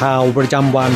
[0.00, 0.92] ข่าวประจำวัน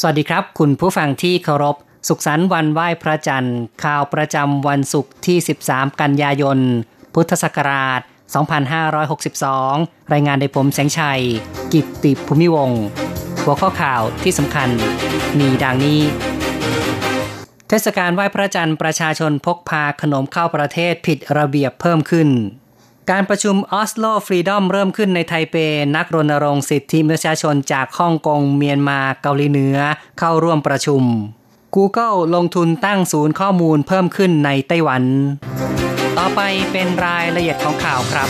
[0.00, 1.76] สวัสดีครับ คุณผู้ฟังที่เคารพ
[2.08, 5.38] สุขสันต์วันไหว้พระจันทร์ ข่าวประจำวันศุกร์ที่
[5.68, 6.58] 13 กันยายน
[7.14, 8.00] พุทธศักราช
[9.26, 11.22] 2562 รายงานโดยผมแสงชัย
[11.72, 12.70] กิตติภูมิวง
[13.44, 14.68] หัวข้อข่าวที่สำคัญ
[15.38, 16.00] มีดังนี้
[17.68, 22.28] เทศกาลไหว้พระจันทร์ประชาชนพกพาขนมเข้าประเทศผิดระเบียบเพิ่มขึ้น
[23.10, 25.56] การประชุมออสโลฟรีดอมเริ่มขึ้นในไทเป
[25.96, 29.76] นักรณรงค์สิทธิมนุษยชนจากฮ่องกงเมียนมาเกาหลีเหนือ
[30.18, 31.02] เข้าร่วมประชุม
[31.76, 35.02] Google ลงทุนตั้งศูนย์ข้อมูลเพิ่มขึ้นในไต้หวัน
[36.18, 36.40] ต่อไป
[36.72, 38.28] เป็นรายละเอียดของข่าวครับ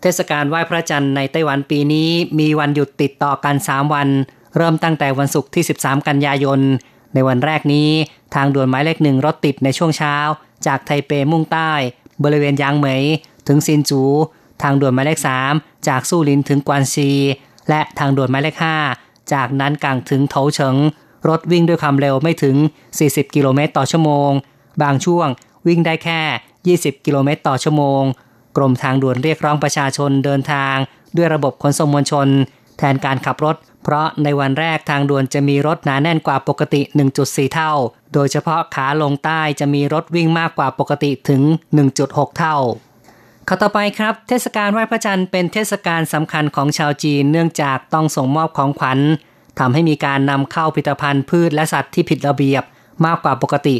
[0.00, 4.08] เทศกาลไหว้พระจันทร์ในไต้หวันปีนี้มีวันหยุดติดต่อกัน 3 วัน
[4.56, 6.60] เริ่มตั้งแต่วันศุกร์ที่ 13 กันยายน
[7.14, 7.88] ในวันแรกนี้
[8.34, 10.16] ทางด่วนหมายเลขหนึ่งรถติดในช่วงเช้า
[10.66, 11.72] จากไทเปมุ่งใต้
[12.24, 13.02] บริเวณยางเหมย
[13.48, 14.02] ถึงซินจู
[14.62, 15.18] ทางด่วนหมายเลข
[15.52, 17.10] 3 จากสู้ลินถึงกวานซี
[17.68, 18.56] และทางด่วนหมายเลข
[18.94, 20.76] 5 จากนั้นกลางถึงโถเฉิง
[21.28, 22.56] รถวิ่งด้วยความเร็วไม่ถึง
[22.96, 24.30] 40 กิโลเมตรต่อชั่วโมง
[24.82, 25.28] บางช่วง
[25.66, 28.02] วิ่งได้แค่ 20 กิโลเมตรต่อชั่วโมง
[28.56, 30.76] กรมทางด่วนเรียกร้องประชาชนเดินทาง
[31.16, 32.28] ด้วยระบบขนส่งมวลชน
[32.82, 36.80] แทนการขับรถ เพราะในวันแรกทางด่วนจะมีรถหนาแน่นกว่าปกติ
[37.18, 37.72] 1.4 เท่า
[38.14, 41.42] โดยเฉพาะขาลงใต้จะมีรถวิ่งมากกว่าปกติถึง
[41.90, 42.56] 1.6 เท่า
[43.48, 48.98] ข้าต่อไปครับ เทศกาลไหว้พระจันทร์เป็นเทศกาลสำคัญของชาวจีนเนื่องจากต้องส่งมอบของขวัญ
[49.58, 52.62] ทำให้มีการนำเข้าผลิตภัณฑ์พืชและสัตว์ที่ผิดระเบียบ
[53.06, 53.76] มากกว่าปกติ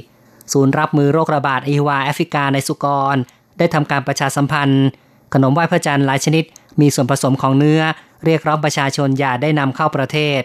[0.53, 3.17] ศูนย์รับมือโรคระบาดอีวาแอฟริกาในสุกร
[3.59, 4.87] ได้ทำการประชาสัมพันธ์
[5.35, 6.45] ขนมไหว้พระจันทร์หลายชนิด
[6.81, 7.81] มีส่วนผสมของเนื้อ
[8.25, 10.41] เรียกร้องประชาชนอย่าได้นำเข้าประเทศ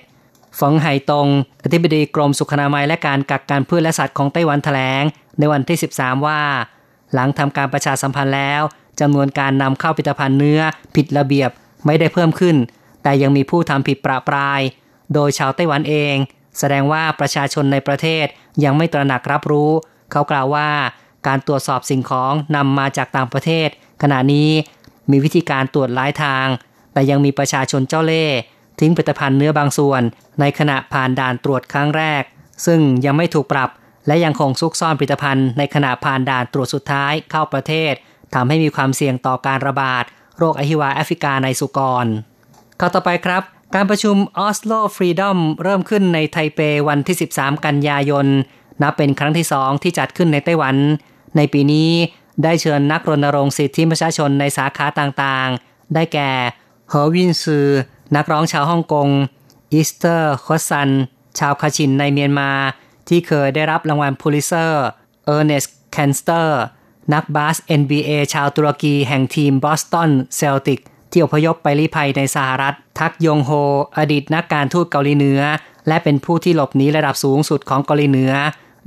[0.59, 1.27] ฝงไห่ตง
[1.63, 5.03] อธิบดีกรมสุขนามัยและการกักกันพืชและสัตว์ของไต้หวันแถลง
[5.39, 6.41] ในวันที่ 13 ว่า
[7.13, 8.61] หลังทำการประชาสัมพันธ์แล้ว
[8.99, 10.61] จำนวนการนำเข้าผลิตภัณฑ์เนื้อ
[10.95, 11.49] ผิดระเบียบ
[11.85, 12.55] ไม่ได้เพิ่มขึ้น
[13.03, 14.61] แต่ยังมีผู้ทำผิดประปราย
[15.13, 16.15] โดยชาวไต้หวันเอง
[16.59, 18.25] แสดงว่าประชาชนในประเทศ
[18.63, 19.71] ยังไม่ตระหนักรับรู้
[20.11, 20.69] เขากล่าวว่า
[21.27, 23.69] การตรวจสอบสิ่งของนำมาจากต่างประเทศ
[24.01, 24.49] ขณะนี้
[25.11, 26.45] มีวิธีการตรวจหลายทาง
[26.97, 28.37] แต่ยังมีประชาชนเจ้าเล่ห์
[28.79, 30.01] ทิ้งผลิตภัณฑ์เนื้อบางส่วน
[30.39, 32.23] ในขณะผ่านด่านตรวจครั้งแรก
[32.65, 33.69] ซึ่งยังไม่ถูกปรับ
[34.07, 37.93] และยังคงซุกซ่อนผลิตภัณฑ์ในขณะผ่านด่านตรวจสุดท้ายเข้าประเทศ
[38.33, 40.03] ทำให้มีความเสี่ยงต่อการระบาด
[40.37, 42.05] โรคอหิวาแอฟริกาในสุกร
[42.79, 43.43] ข่าวต่อไปครับ
[43.75, 48.27] การประชุมออสโลฟรีดอมเริ่มขึ้นในไทเปวันที่ 13 กันยายน
[48.81, 50.75] นับเป็นครั้งที่สองที่จัดขึ้นในไต้หวัน
[51.37, 51.91] ในปีนี้
[52.43, 56.31] ได้เชิญนักรณรงค์สิทธิประชาชนในสาขาต่างๆ ได้แก่
[56.89, 57.67] เฮอวินซือ
[58.15, 59.09] นักร้องชาวฮ่องกง
[59.71, 60.89] อีสเตอร์คอสัน
[61.39, 62.51] ชาวคาชินในเมียนมา
[63.07, 64.85] ที่เคยได้รับรางวัลพูลิเซอร์
[65.25, 66.59] เออร์เนสแคนเตอร์
[67.13, 70.79] นักบาส NBA ชาวตุรกีแห่งทีมบอสตันเซลติก
[71.11, 73.51] ที่อพยพไปลี้ภัยในสหรัฐ แทยงโฮ
[73.97, 75.41] อดีตนักการทูตเกาหลีเหนือ
[75.87, 78.33] และเป็นผู้ที่หลบหนีระดับสูงสุดของเกาหลีเหนือ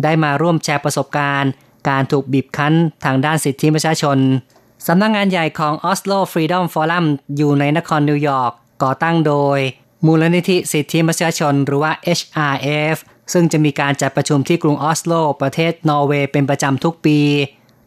[0.03, 1.51] ได้มาร่วมแชร์ประสบการณ์
[1.89, 2.75] การถูกบีบคั้น
[3.05, 4.19] ทางด้านสิทธิประชาชน
[4.87, 7.05] สำนักงานใหญ่ของ Oslo Freedom Forum
[7.37, 8.53] อยู่ในนครนิวยอร์ก
[8.83, 9.59] ก่อตั้งโดย
[10.07, 12.97] มูลนิธิสิทธิมนุษยชนหรือว่า HRF
[13.33, 15.13] ซึ่งจะมีการจัดประชุมที่กรุงออสโล
[15.43, 17.19] ประเทศนอร์เวย์เป็นประจำทุกปี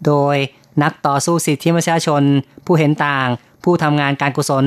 [0.06, 0.36] โดย
[0.84, 2.24] นักต่อสู้สิทธิมนุษยชน
[2.66, 3.28] ผู้เห็นต่าง
[3.64, 4.66] ผู้ทำงานการกุศล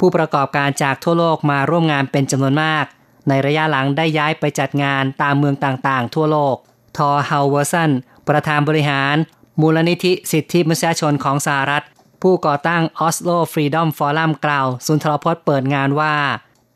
[0.00, 2.84] ผู้ประกอบการจากทั่วโลกมาร่วมงานเป็นจำนวนมาก
[3.28, 6.56] ในระยะหลังได้ย้ายไปจัดงานตามเมืองต่างๆ ทั่วโลก
[6.96, 7.90] ทอร์ฮาลวอร์สเซน
[8.28, 9.16] ประธานบริหาร
[9.60, 11.84] มูลนิธิสิทธิมนุษยชนของสหรัฐ
[12.22, 16.14] ผู้ก่อตั้ง Oslo Freedom Forum กล่าว สุนทรพจน์เปิดงานว่า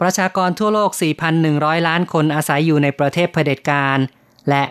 [0.00, 0.90] ประชากรทั่วโลก
[1.38, 3.98] 4,100 ล้านคนอาศัยอยู่ในประเทศเผด็จการ
[4.48, 4.62] และ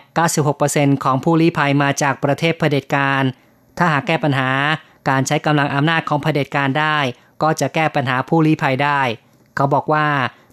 [0.48, 3.22] 96%ของผู้ลี้ภัยมาจากประเทศเผด็จการ
[3.78, 4.50] ถ้าหากแก้ปัญหา
[5.08, 6.98] การใช้กำลังอำนาจของเผด็จการได้
[7.42, 9.00] ก็จะแก้ปัญหาผู้ลี้ภัยได้
[9.56, 10.06] เขาบอกว่า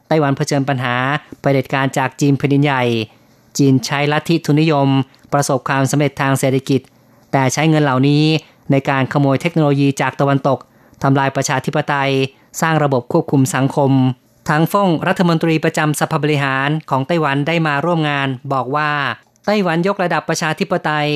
[0.08, 0.96] ไต้หวันเผชิญปัญหา
[1.42, 2.84] เผด็จการจากจีนแผ่นดินใหญ่
[3.58, 4.88] จีนใช้ลัทธิทุนนิยม
[5.34, 6.82] ประสบความสำเร็จทางเศรษฐกิจ
[7.32, 8.24] แต่ใช้เงินเหล่านี้
[8.72, 10.60] ในการขโมยเทคโนโลยีจากตะวันตก
[11.04, 12.12] ทำลายประชาธิปไตย
[12.62, 13.92] สร้างระบบควบคุมสังคม
[14.50, 18.92] ทั้งฟ่งรัฐมนตรีประจำสภาบริหารของไต้หวันได้มาร่วมงานบอกว่า
[19.46, 21.10] ไต้หวันยกระดับประชาธิปไตย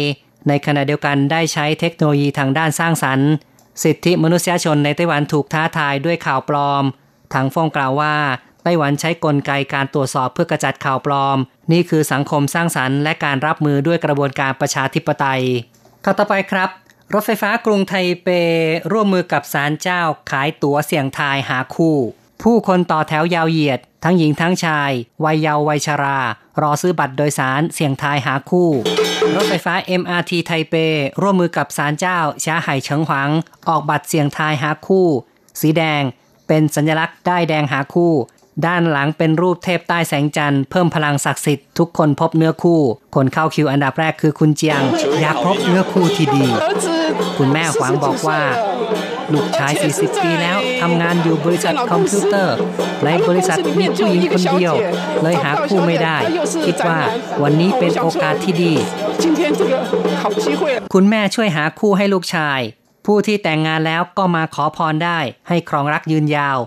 [0.47, 3.29] ในขณะเดียวกันได้ใช้เทคโนโลยีทางด้านสร้างสรรค์
[3.83, 6.83] สิทธิมนุษยชนในไต้หวันถูกท้าทายด้วยข่าวปลอม
[7.33, 8.15] ทางฟ่งกล่าวว่า
[8.63, 11.37] ไต้หวันใช้กลไกการตรวจสอบเพื่อกระจัดข่าวปลอม
[11.71, 15.43] นี่คือสังคมสร้างสรรค์และการรับมือด้วยกระบวนการประชาธิปไตย
[16.05, 16.69] ข่าวต่อไปครับ
[17.13, 17.93] รถไฟฟ้ากรุงไท
[18.23, 18.27] เป
[18.91, 20.01] ร่วมมือกับศาลเจ้า
[20.31, 21.97] ขายตั๋วเสี่ยงทายหาคู่
[22.43, 24.91] ผู้คนต่อแถวยาวเหยียด ทั้งหญิงทั้งชาย
[25.25, 26.19] วัยเยาว์วัยชรา
[26.61, 28.69] รอซื้อบัตรโดยสารเสี่ยงทายหาคู่
[29.35, 30.75] รถไฟฟ้า MRT ไทเป
[31.21, 33.29] ร่วมมือกับศาลเจ้าช้าไห่เฉิงหวัง
[33.67, 35.07] ออกบัตรเสี่ยงทายหาคู่
[35.61, 36.03] สีแดง
[36.47, 38.13] เป็นสัญลักษณ์ได้แดงหาคู่
[38.65, 42.81] ด้านหลังเป็นรูปเทพใต้แสงจันทร์เพิ่มพลังศักดิ์สิทธิ์ทุกคนพบเนื้อคู่
[43.15, 44.81] คนเข้าคิวอันดับแรกคือคุณเจียง
[45.21, 46.45] อยากพบเนื้อคู่ที่ดี
[47.37, 48.41] คุณแม่หวังบอกว่า
[49.33, 52.55] ลูกชาย 40 ปีแล้วทำงานอยู่บริษัทคอมพิวเตอร์
[53.05, 54.73] ในบริษัทมีผู้หญิงคนเดียว
[55.23, 56.17] เลยหาคู่ไม่ได้
[56.65, 56.99] คิดว่า
[57.43, 58.73] วันนี้เป็นโอกาสที่ดี
[60.93, 62.59] คุณแม่ช่วยหาคู่ให้ลูกชาย
[63.05, 66.57] ผู้ที่แต่งงานแล้วก็มาขอพรได้ให้ครองรักยืนยาว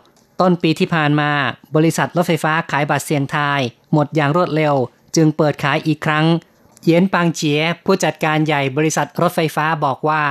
[0.40, 1.30] ต้นปีที่ผ่านมา
[1.76, 3.60] บริษัทรถไฟฟ้าขายบัตรเสียงทาย
[3.92, 4.74] หมดอย่างรวดเร็ว
[5.16, 6.26] จึงเปิดขายอีกครั้ง
[6.86, 10.22] เย็นปังเจียผู้จัดการใหญ่บริษัทรถไฟฟ้าบอกว่า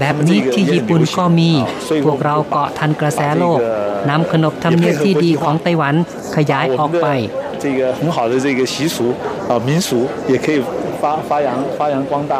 [0.00, 1.50] แบบนี้ที่ญี่ปุ่นก็มี
[2.04, 3.58] พวกเราเกาะทันกระแสโลก
[4.10, 5.94] นำขนบธรรมเนียมที่ดีของไต้หวัน
[6.36, 7.06] ขยายออกไป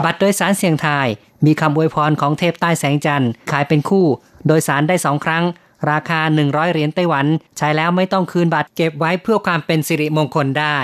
[0.05, 1.07] บัตรโดยสารเสียงทาย
[1.47, 4.07] มีคำอวยพรของเทพใต้แสงจันทร์ขายเป็นคู่
[4.47, 5.45] โดยสารได้สองครั้ง
[5.91, 7.27] ราคา 100 เหรียญไต้หวัน
[7.59, 10.79] ใช้แล้วไม่ต้องคืนบัตรเก็บไว้เพื่อความเป็นสิริมงคลได้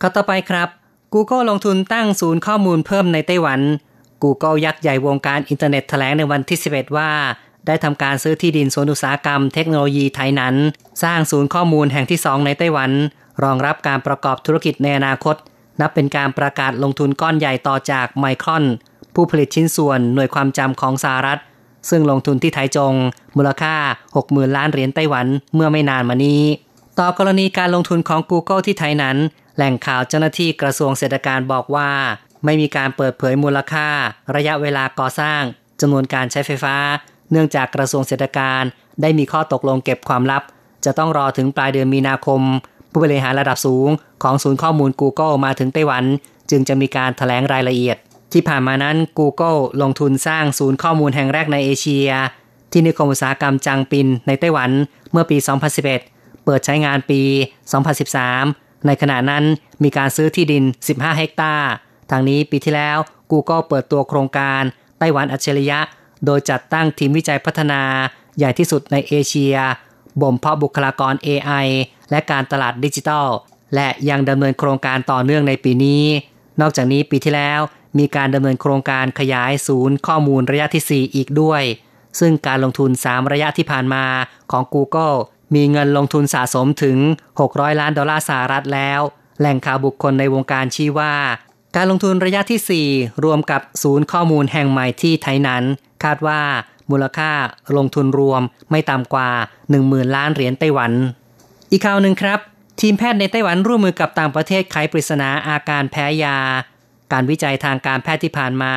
[0.00, 0.68] ข้อต่อไปครับ
[1.14, 3.60] Google ลงทุนตั้งศูนย์ข้อมูลเพิ่มในไต้หวัน
[4.22, 7.10] Google ยักษ์ใหญ่วงการอินเทอร์เน็ตแถลงในวันที่ 11 ว่า
[7.66, 10.54] ได้ทำการซื้อที่ดินสวนอุตสาหกรรมเทคโนโลยีไทยนั้น
[11.02, 12.90] สร้างศูนย์ข้อมูลแห่งที่ 2 ในไต้หวัน
[13.42, 15.36] รองรับการประกอบธุรกิจในอนาคต
[15.80, 18.64] นับเป็นการประกาศลงทุนก้อนใหญ่ต่อจากไมครอน
[19.14, 21.40] ผู้ผลิตชิ้นส่วนหน่วยความจำของสหรัฐ
[21.90, 22.94] ซึ่งลงทุนที่ไทจง
[23.36, 23.74] มูลค่า
[24.14, 26.42] 60,000 ล้านเหรียญไต้หวันเมื่อไม่นานมานี้
[26.98, 29.16] ต่อกรณีการลงทุนของ Google ที่ไทยนั้น
[29.56, 31.90] แหล่งข่าวเจ้าหน้าที่กระทรวงเศรษฐการบอกว่า
[32.44, 33.88] ไม่มีการเปิดเผยมูลค่า
[34.36, 35.42] ระยะเวลาก่อสร้าง
[35.80, 36.76] จำนวนการใช้ไฟฟ้า
[37.30, 38.62] เนื่องจากกระทรวงเศรษฐการ
[39.02, 40.42] ได้มีข้อตกลงเก็บความลับ
[40.84, 42.40] จะต้องรอถึงปลายเดือนมีนาคม
[42.90, 43.88] ผู้บริหารระดับสูง
[44.22, 46.04] ของศูนย์ข้อมูล Google มาถึงไต้หวัน
[46.50, 47.96] จึงจะมีการถแถลงรายละเอียด
[48.32, 52.10] ที่ผ่านมานั้น Google ลงทุนสร้างศูนย์ข้อมูลแห่งแรกในเอเชีย
[52.72, 54.70] ที่นิคมอุตสาหกรรมจางปินในไต้หวัน
[55.12, 55.36] เมื่อปี
[55.90, 57.20] 2011 เปิดใช้งานปี
[58.04, 59.44] 2013 ในขณะนั้น
[59.82, 61.68] มีการซื้อที่ดิน 15 เฮกตาร์
[62.10, 62.98] ทางนี้ปีที่แล้ว
[63.30, 64.62] Google เปิดตัวโครงการ
[64.98, 65.80] ไต้หวันอัจฉริยะ
[66.24, 67.82] โดยจัดตั้งทีมวิจัยพัฒนา
[68.38, 69.56] ใหญ่ที่สุดในเอเชีย
[70.20, 71.66] บ่มเพาะบุคลากร AI
[72.10, 73.26] และการตลาดดิจิทัล
[73.74, 76.04] และยังดำเนินโครงการต่อเนื่องในปีนี้
[76.60, 77.60] นอกจากนี้ปีที่แล้ว
[77.98, 81.62] มีการดำเนินโครงการขยายศูนย์ข้อมูลระยะที่ 4 อีกด้วย
[82.20, 84.04] ซึ่งการลงทุน 3 ระยะที่ผ่านมา
[84.50, 85.16] ของ Google
[85.54, 86.98] มีเงินลงทุนสะสมถึง
[87.38, 89.00] 600 ล้านดอลลาร์สหรัฐแล้ว
[89.40, 91.14] แหล่งข่าวบุคคลในวงการชี้ว่า
[91.76, 95.64] การลงทุนระยะที่ 4 รวมกับศูนย์ข้อมูลแห่งใหม่ที่ไทยนั้น
[96.04, 96.40] คาดว่า
[96.90, 97.30] มูลค่า
[97.76, 99.30] ลงทุนรวมไม่ต่ำกว่า
[99.72, 100.92] 10,000 ล้านเหรียญไต้หวัน
[101.70, 102.40] อีกข่าวหนึ่งครับ
[102.80, 106.38] ทีมแพทย์ในไต้หวันร่วมมือกับต่างประเทศไขปริศนาอาการแพ้ยา
[107.12, 108.74] การวิจัยทางการแพทย์ที่ผ่านมา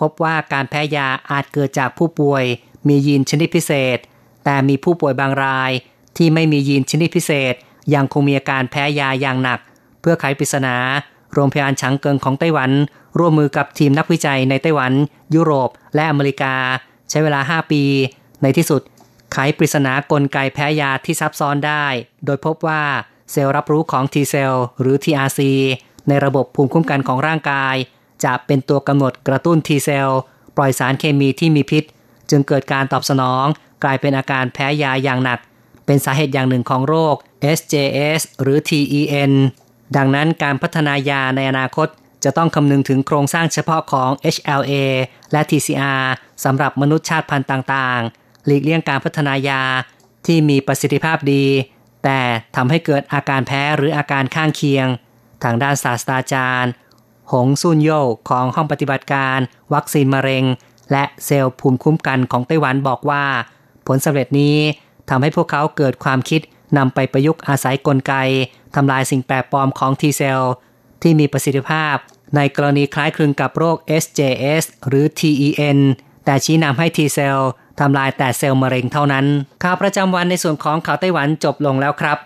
[0.00, 2.44] พบว่าการแพ้ยาอาจเกิดจากผู้ป่วย
[2.88, 3.98] มียีนชนิดพิเศษ
[4.44, 5.70] แต่มีผู้ป่วยบางราย
[6.16, 7.54] ที่ไม่มียีนชนิดพิเศษ
[7.94, 9.60] ยังคงมีอาการแพ้ยาอย่างหนัก
[10.00, 10.76] เพื่อไขปริศนา
[11.34, 12.70] โรงพยาบาลฉางเกิงของไต้หวัน
[13.18, 14.92] ร่วมมือกับทีมนักวิจัยในไต้หวัน
[15.34, 16.54] ยุโรป และอเมริกา
[17.10, 17.82] ใช้เวลา 5 ปี
[18.42, 18.82] ในที่สุด
[19.32, 21.86] ไขปริศนากลไกแพ้ยาที่ซับซ้อนได้
[22.24, 22.82] โดยพบว่า
[23.32, 25.40] เซลล์รับรู้ของ T เซลล์หรือ TRC
[26.08, 27.74] ในระบบภูมิคุ้มกันของร่างกาย
[28.24, 30.20] จะเป็นตัวกำหนดกระตุ้น T เซลล์
[30.56, 31.84] ปล่อยสารเคมีที่มีพิษ
[32.30, 33.44] จึงเกิดการตอบสนอง
[33.84, 35.38] กลายเป็นอาการแพ้ยาอย่างหนัก
[35.86, 37.14] เป็นสาเหตุอย่างหนึ่งของโรค
[37.58, 39.32] SJS หรือ TEN
[39.96, 41.88] ดังนั้นการพัฒนายาในอนาคต
[42.24, 44.72] จะต้องคำนึงถึงโครงสร้างเฉพาะของ HLA
[45.32, 46.04] และ TCR
[46.44, 49.62] สำหรับมนุษย์ชาติพันธุ์ต่างๆ หลีกเลี่ยงการพัฒนายา
[50.26, 51.44] ที่มีประสิทธิภาพดี
[52.04, 52.20] แต่
[52.56, 54.86] ทำให้เกิดอาการแพ้หรืออาการข้างเคียง
[55.44, 56.72] ทางด้านศาสตราจารย์
[57.32, 57.90] หงซุนโย
[58.28, 59.38] ของห้องปฏิบัติการ
[59.74, 60.44] วัคซีนมะเร็ง
[60.92, 63.24] และเซลล์ภูมิคุ้มกันของไต้หวันบอกว่า
[63.86, 64.56] ผลสำเร็จนี้
[65.10, 66.40] ทำให้พวกเขาเกิดความคิด
[66.76, 68.14] นำไปประยุกต์อาศัยกลไก
[68.74, 70.52] ทำลายสิ่งแปลกปลอมของ T เซลล์
[71.02, 71.94] ที่มีประสิทธิภาพ
[72.36, 75.78] ในกรณีคล้ายคลึงกับโรค SJS หรือ TEN
[76.24, 79.26] แต่ชี้นำให้ T เซลล์ทำลายแต่เซลล์มะเร็งเท่านั้น
[79.62, 82.18] ข่าวประจำวันในส่วนของข่าวไต้หวันจบลงแล้วครับ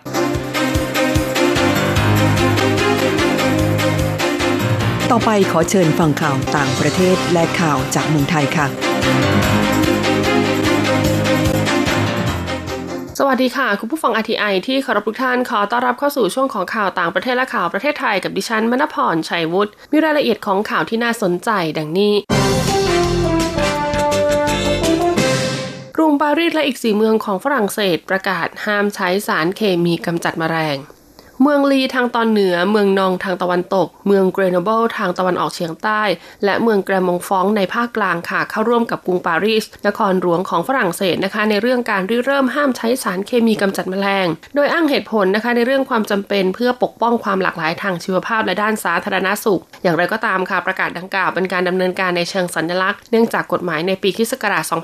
[5.15, 8.67] ต่อไปขอเชิญฟังข่าวต่างประเทศและข่าวจากเมืองไทยค่ะ
[13.19, 22.13] สวัสดีค่ะ คุณผู้ฟังอทีไอที่เคารพทุกท่านขอต้อนรับเข้าสู่ช่วงของข่าวต่างประเทศและข่าวประเทศไทยกับดิฉันมณพรชัยวุฒิมีรายละเอียดของข่าวที่น่าสนใจดังนี้
[25.95, 30.77] กรุงปารีสและอีกสี่เมืองของฝรั่งเศสประกาศห้ามใช้สารเคมีกำจัดมแมลง
[31.45, 36.01] เมืองลีทางตอนเหนือ เมืองนองทางตะวันตก เมืองเกรโนเบิลทางตะวันออกเฉียงใต้
[36.45, 54.33] และเมืองแกรมงฟองในภาคกลางค่ะ เข้าร่วมกับกรุงปารีส นครหลวงของฝรั่งเศสนะคะ ในเรื่องการริเริ่มห้ามใช้สารเคมีกำจัดแมลง โดยอ้างเหตุผลนะคะในเรื่องความจำเป็นเพื่อปกป้องความหลากหลายทางชีวภาพและด้านสาธารณสุข อย่างไรก็ตามค่ะประกาศดังกล่าวเป็นการดำเนินการในเชิงสัญลักษณ์เนื่องจากกฎหมายในปีคศ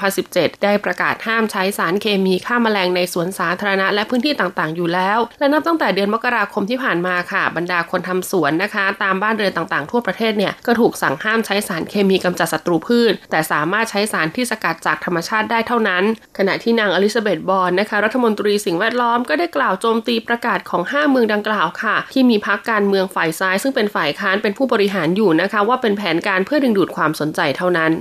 [0.05, 16.03] 2017 ได้ประกาศห้ามใช้สารเคมีฆ่าแมลงในสวนสาธารณะและพื้นที่ต่างๆ อยู่แล้ว และนับตั้งแต่เดือนมกราคมที่ผ่านมาค่ะ บรรดาคนทำสวนนะคะ ตามบ้านเรือนต่างๆ ทั่วประเทศเนี่ยก็ถูกสั่งห้ามใช้สารเคมีกำจัดศัตรูพืช แต่สามารถใช้สารที่สกัดจากธรรมชาติได้เท่านั้น
[16.37, 27.93] ขณะที่นางอลิซาเบธบอร์นนะคะ รัฐมนตรีสิ่งแวดล้อมก็ได้กล่าวโจมตีประกาศของ 5 เมืองดังกล่าวค่ะ ที่มีพรรคการเมืองฝ่ายซ้าย ซึ่งเป็นฝ่ายค้านเป็นผู้บริหารอยู่นะคะ ว่าเป็นแผนการเพื่อดึงดูดความสนใจเท่านั้น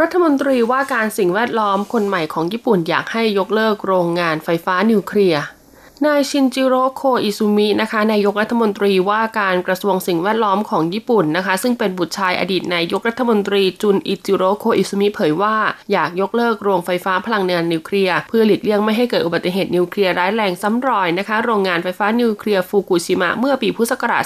[0.00, 5.42] รัฐมนตรีว่าการสิ่งแวดล้อมคนใหม่ของญี่ปุ่นอยากให้ยกเลิกโรงงานไฟฟ้านิวเคลียร์
[6.06, 15.56] นายชินจิโร่โคอิซุมินะคะนายกรัฐมนตรีว่าการกระทรวงสิ่งแวดล้อมของญี่ปุ่นนะคะ ซึ่งเป็นบุตรชายอดีตนายกรัฐมนตรีจุนอิจิโร่โคอิซุมิเผยว่า
[15.92, 24.24] อยากยกเลิกโรงไฟฟ้าพลังงานนิวเคลียร์เพื่อหลีกเลี่ยงไม่ให้เกิดอุบัติเหตุนิวเคลียร์ร้ายแรงซ้ำรอยนะคะ โรงงานไฟฟ้านิวเคลียร์ฟุกุชิมะเมื่อปีพุทธศักราช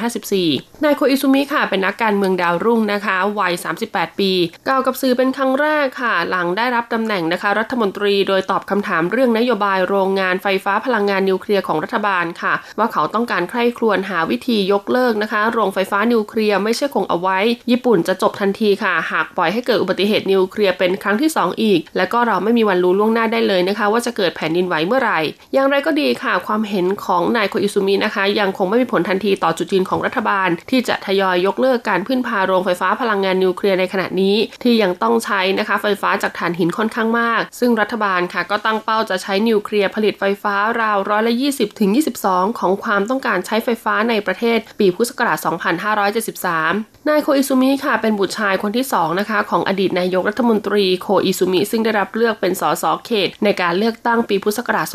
[0.00, 3.52] 2554 นายโคอิซุมิค่ะเป็นนักการเมืองดาวรุ่งนะคะวัย
[3.86, 4.32] 38 ปี
[4.68, 17.38] กล่าวกับสื่อเป็นครั้งแรกค่ะ หลังได้รับตำแหน่งนะคะ รัฐมนตรีโดยตอบคำถามเรื่องนโยบายโรงงานไฟฟ้าพลังงานนิวเคลียร์ของรัฐบาลค่ะ ว่าเขาต้องการใคร่ครวญหาวิธียกเลิกนะคะ โรงไฟฟ้านิวเคลียร์ไม่ใช่คงเอาไว้
[17.70, 25.20] ญี่ปุ่นจะจบทันทีค่ะ หากปล่อยให้เกิดอุบัติเหตุนิวเคลียร์เป็นครั้งที่ 2 อีก และก็เราไม่มีวันรู้ล่วงหน้าได้เลยนะคะ ว่าจะเกิดแผ่นดินไหวเมื่อไหร่
[25.54, 41.90] อย่างไรก็ดีค่ะ ความเห็นของนายโคอิซุมินะคะ ยังคงไม่มีผลทันทีต่อจุดยืนของรัฐบาล ที่จะทยอยยกเลิกการพึ่งพาโรงไฟฟ้าพลังงานนิวเคลียร์ในขณะนี้ ที่ยังต้องใช้นะคะไฟฟ้าจากถ่านหินค่อนข้างมาก ซึ่งรัฐบาลค่ะก็ตั้งเป้าจะใช้นิวเคลียร์ผลิตไฟฟ้าราวร้อยละ 20ถึง
[42.24, 54.86] 22 ของความต้องการใช้ไฟฟ้าในประเทศปีพุทธศักราช 2573 นายโคอิซุมิค่ะ เป็นบุตรชายคนที่ 2 นะคะ ของอดีตนายกรัฐมนตรีโคอิซุมิ ซึ่งได้รับเลือกเป็นสสเขต ในการเลือกตั้งปีพุทธศักราช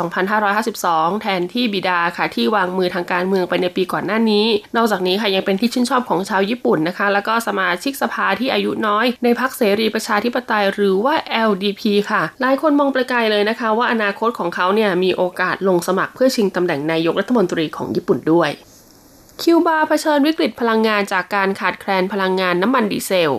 [0.57, 4.45] 2552 แทนที่บิดาค่ะ ที่วางมือทางการเมืองไปในปีก่อนหน้านี้
[4.75, 11.15] นอกจากนี้ค่ะยังเป็นที่ชื่นชอบของชาวญี่ปุ่นนะคะ แล้วก็สมาชิกสภาที่อายุน้อย ในพรรคเสรีประชาธิปไตยหรือว่า
[11.49, 11.81] LDP
[12.11, 18.49] ค่ะ หลายคนมองไปไกลเลยนะคะ ว่าอนาคตของเขาเนี่ยมีโอกาสลงสมัครเพื่อชิงตำแหน่งนายกรัฐมนตรีของญี่ปุ่นด้วย
[19.41, 23.35] คิวบาเผชิญวิกฤตพลังงานจากการขาดแคลนพลังงานน้ำมันดีเซล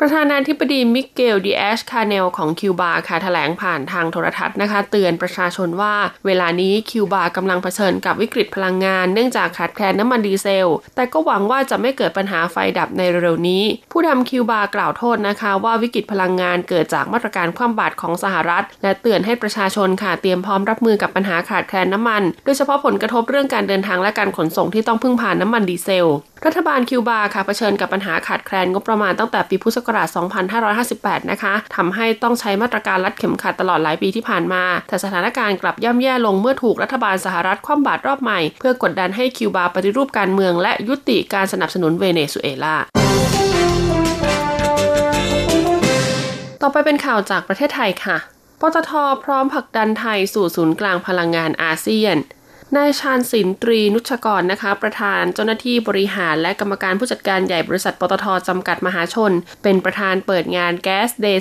[0.00, 5.94] ประธานาธิบดีมิเกลดิอาซคาเนลของคิวบาค่ะแถลงผ่านทางโทรทัศน์นะคะ เตือนประชาชนว่า
[6.26, 26.10] เวลานี้คิวบากำลังเผชิญกับวิกฤตพลังงาน เนื่องจากขาดแคลนน้ำมันดีเซล แต่ก็หวังว่าจะไม่เกิดปัญหาไฟดับในเร็วนี้ ผู้ทำคิวบากล่าวโทษนะคะว่าวิกฤตพลังงานเกิดจากมาตรการคว่ำบาตรของสหรัฐ และเตือนให้ประชาชนค่ะเตรียมพร้อมรับมือกับปัญหาขาดแคลนน้ำมัน โดยเฉพาะผลกระทบเรื่องการเดินทางและการขนส่งที่ต้องพึ่งพาน้ำมันดีเซล
[26.44, 30.08] รัฐบาลคิวบาค่ะเผชิญกับปัญหาขาดแคลนงบประมาณตั้งแต่ปีพุทธศักราช
[30.70, 42.76] 2558 นะคะทำให้ต้องใช้มาตรการรัดเข็มขัดตลอดหลายปีที่ผ่านมา แต่สถานการณ์กลับย่ำแย่ลงเมื่อถูกรัฐบาลสหรัฐคว่ำบาตรรอบใหม่ เพื่อกดดันให้คิวบาปฏิรูปการเมือง และยุติการสนับสนุนเวเนซุเอลา
[46.62, 48.16] ต่อไปเป็นข่าวจากประเทศไทยค่ะ
[48.60, 48.92] ปตท
[49.24, 52.16] พร้อมผลักดันไทยสู่ศูนย์กลางพลังงานอาเซียน
[52.76, 61.38] นายชาญศิลตรีนุชกรนะคะ ประธานเจ้าหน้าที่บริหารและกรรมการผู้จัดการใหญ่บริษัทปตทจำกัดมหาชน เป็นประธานเปิดงาน Gas Day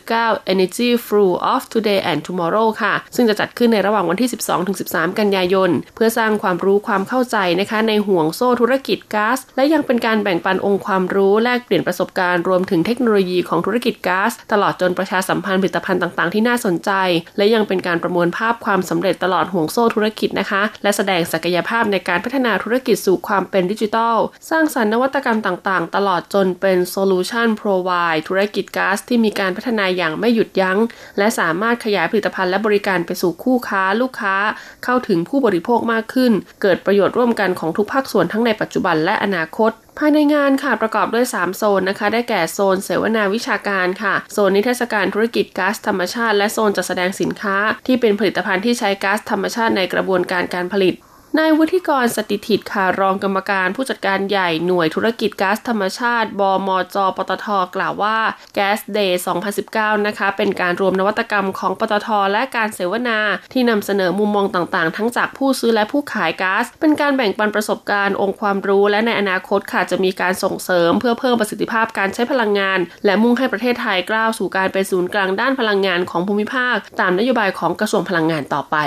[0.00, 4.30] 2019 Energy Flow of Today and Tomorrow ค่ะ ซึ่งจะจัดขึ้นในระหว่างวันที่
[4.74, 16.90] 12-13 กันยายน เพื่อสร้างความรู้ความเข้าใจนะคะ ในห่วงโซ่ธุรกิจก๊าซและยังเป็นการแบ่งปันองค์ความรู้แลกเปลี่ยนประสบการณ์รวมถึงเทคโนโลยีของธุรกิจก๊าซตลอดจนประชาสัมพันธ์ผลิตภัณฑ์ต่างๆ ที่น่าสนใจ
[17.36, 24.16] และยังเป็นการประมวลภาพความสำเร็จตลอดห่วงโซ่ธุรกิจนะคะและแสดงศักยภาพในการพัฒนาธุรกิจสู่ความเป็นดิจิทัล
[24.50, 30.78] สร้างสรรค์นวัตกรรมต่างๆ ตลอดจนเป็น Solution Provide ธุรกิจก๊าซที่มีการพัฒนาอย่างไม่หยุดยัง้ง
[31.18, 34.36] และสามารถขยายผลิตภัณฑ์และบริการไปสู่คู่ค้าลูกค้า
[34.84, 50.94] เข้าถึงผู้บริโภคมากขึ้น เกิดประโยชน์ร่วมกันของทุกภาคส่วนทั้งในปัจจุบันและอนาคต ภายในงานค่ะประกอบด้วย 3 โซนนะคะ ได้แก่โซนเสวนาวิชาการค่ะ โซนนิทรรศการธุรกิจก๊าซธรรมชาติ และโซนจัดแสดงสินค้า ที่เป็นผลิตภัณฑ์ที่ใช้ก๊าซธรรมชาติในกระบวนการการผลิต
[51.40, 58.18] นายวุฒิกรสติถิตค่ะรองกรรมการผู้จัดการใหญ่หน่วยธุรกิจก๊าซธรรมชาติ บมจ ปตท กล่าวว่า
[58.56, 59.12] Gas Day
[59.58, 63.18] 2019 นะคะ เป็นการรวมนวัตกรรมของปตท และการเสวนา
[63.52, 78.78] ที่นำเสนอมุมมองต่างๆ ทั้งจากผู้ซื้อและผู้ขายก๊าซเป็นการแบ่งปันประสบการณ์องค์ความรู้ และในอนาคตค่ะจะมีการส่งเสริม เพื่อเพิ่มประสิทธิภาพการใช้พลังงาน และมุ่งให้ประเทศไทยก้าวสู่การเป็นศูนย์กลางด้านพลังงานของภูมิภาค ตามนโยบายของกระทรวงพลังงานต่อไป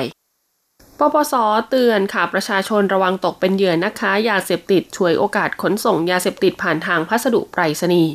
[1.00, 1.34] ปปส
[1.70, 8.12] เตือนค่ะประชาชนระวังตกเป็นเหยื่อนะคะ ยาเสพติดช่วยโอกาสขนส่งยาเสพติดผ่านทางพัสดุไปรษณีย์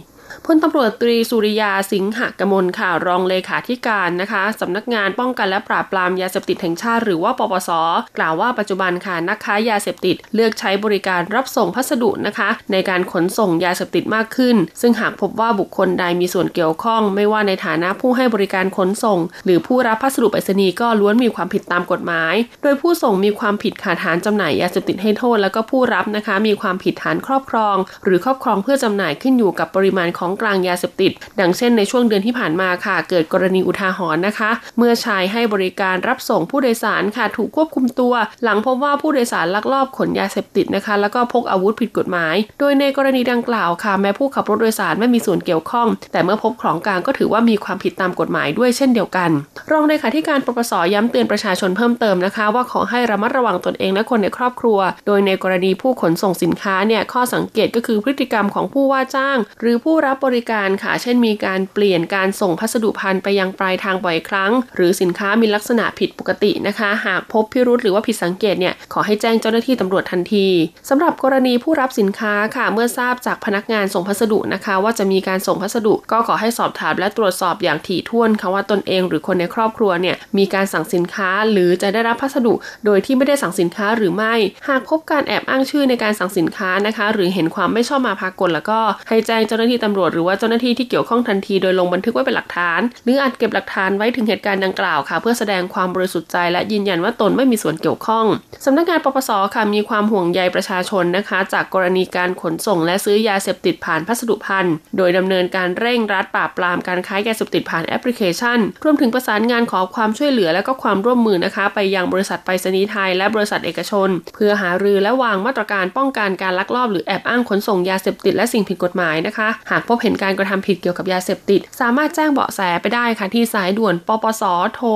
[0.47, 7.71] พลตำรวจตรีสุริยาสิงหกมลค่ะรองเลขาธิการนะคะสำนักงานป้องกันและปราบปรามยาเสพติดแห่งชาติหรือว่าปปส
[8.19, 42.35] กล่าวว่าปัจจุบันค่ะนักค้ายาเสพติด เลือกใช้บริการรับส่งพัสดุนะคะ ในการขนส่งยาเสพติดมากขึ้น ซึ่งหากพบว่าบุคคลใดมีส่วนเกี่ยวข้อง ไม่ว่าในฐานะผู้ให้บริการขนส่ง หรือผู้รับพัสดุไปรษณีย์ก็ล้วนมีความผิดตามกฎหมาย โดยผู้ส่งมีความผิดขาดฐานจำหน่ายยาเสพติดให้โทษ แล้วก็ผู้รับนะคะ มีความผิดฐานครอบครอง หรือครอบครองเพื่อจำหน่ายขึ้นอยู่กับปริมาณของกลางยาเสพติด ดังเช่นในช่วงเดือนที่ผ่านมาค่ะ เกิดกรณีอุทาหรณ์นะคะ เมื่อชายให้บริการรับส่งผู้โดยสารค่ะถูกควบคุมตัว หลังพบว่าผู้โดยสารลักลอบขนยาเสพติดนะคะ แล้วก็พกอาวุธผิดกฎหมาย
[42.61, 49.31] โดยในกรณีดังกล่าวค่ะ แม้ผู้ขับรถโดยสารไม่มีส่วนเกี่ยวข้อง แต่เมื่อพบของกลางก็ถือว่ามีความผิดตามกฎหมายด้วยเช่นเดียวกัน
[49.71, 70.49] รองเลขาธิการปปสย้ำเตือนประชาชนเพิ่มเติมนะคะ ว่าขอให้ระมัดระวังตนเองและคนในครอบครัว โดยในกรณีผู้ขนส่งสินค้าเนี่ยข้อสังเกตก็คือพฤติกรรมของผู้ว่าจ้าง หรือผู้รับบริการค่ะ เช่นมีการเปลี่ยนการส่งพัสดุพันไปยังปลายทางบ่อยครั้ง หรือสินค้ามีลักษณะผิดปกตินะคะ หากพบพิรุธหรือว่าผิดสังเกตเนี่ยขอให้แจ้งเจ้าหน้าที่ตำรวจทันที
[70.89, 84.35] สำหรับกรณีผู้รับสินค้าค่ะ เมื่อทราบจากพนักงานส่งพัสดุนะคะ ว่าจะมีการส่งพัสดุ ก็ขอให้สอบถามและตรวจสอบอย่างถี่ถ้วนค่ะว่าตนเองหรือคนในครอบครัวเนี่ยมีการสั่งสินค้าหรือจะได้รับพัสดุ โดยที่ไม่ได้สั่งสินค้าหรือไม่
[84.69, 98.27] หากพบการแอบอ้างชื่อในการสั่งสินค้านะคะ หรือเห็นความไม่ชอบมาพากลแล้วก็ให้แจ้งเจ้าหน้าที่ตำรวจหรือว่าเจ้าหน้าที่ที่เกี่ยวข้องทันทีโดยลงบันทึกไว้เป็นหลักฐาน หรืออาจเก็บหลักฐานไว้ถึงเหตุการณ์ดังกล่าวค่ะ เพื่อแสดงความบริสุทธิ์ใจและยืนยันว่าตนไม่มีส่วนเกี่ยวข้อง
[98.65, 124.43] สำนักงานปปสค่ะมีความห่วงใยประชาชนนะคะ จากกรณีการขนส่ง และซื้อยาเสพติดผ่านพัสดุพันธ์โดยดำเนินการเร่งรัดปราบปรามการค้ายาเสพติดผ่านแอปพลิเคชัน รวมถึงประสานงานขอความช่วยเหลือและก็ความร่วมมือนะคะ ไปยังบริษัทไปรษณีย์ไทย และบริษัทเอกชน เพื่อหารือและวางมาตรการป้องกันการลักลอบ หรือแอบอ้างขนส่งยาเสพติดและสิ่งผิดกฎหมายนะคะ หากพบเห็นการกระทำผิดเกี่ยวกับยาเสพติด สามารถแจ้งเบาะแสไปได้ค่ะที่สายด่วนปปส
[124.75, 124.89] โทร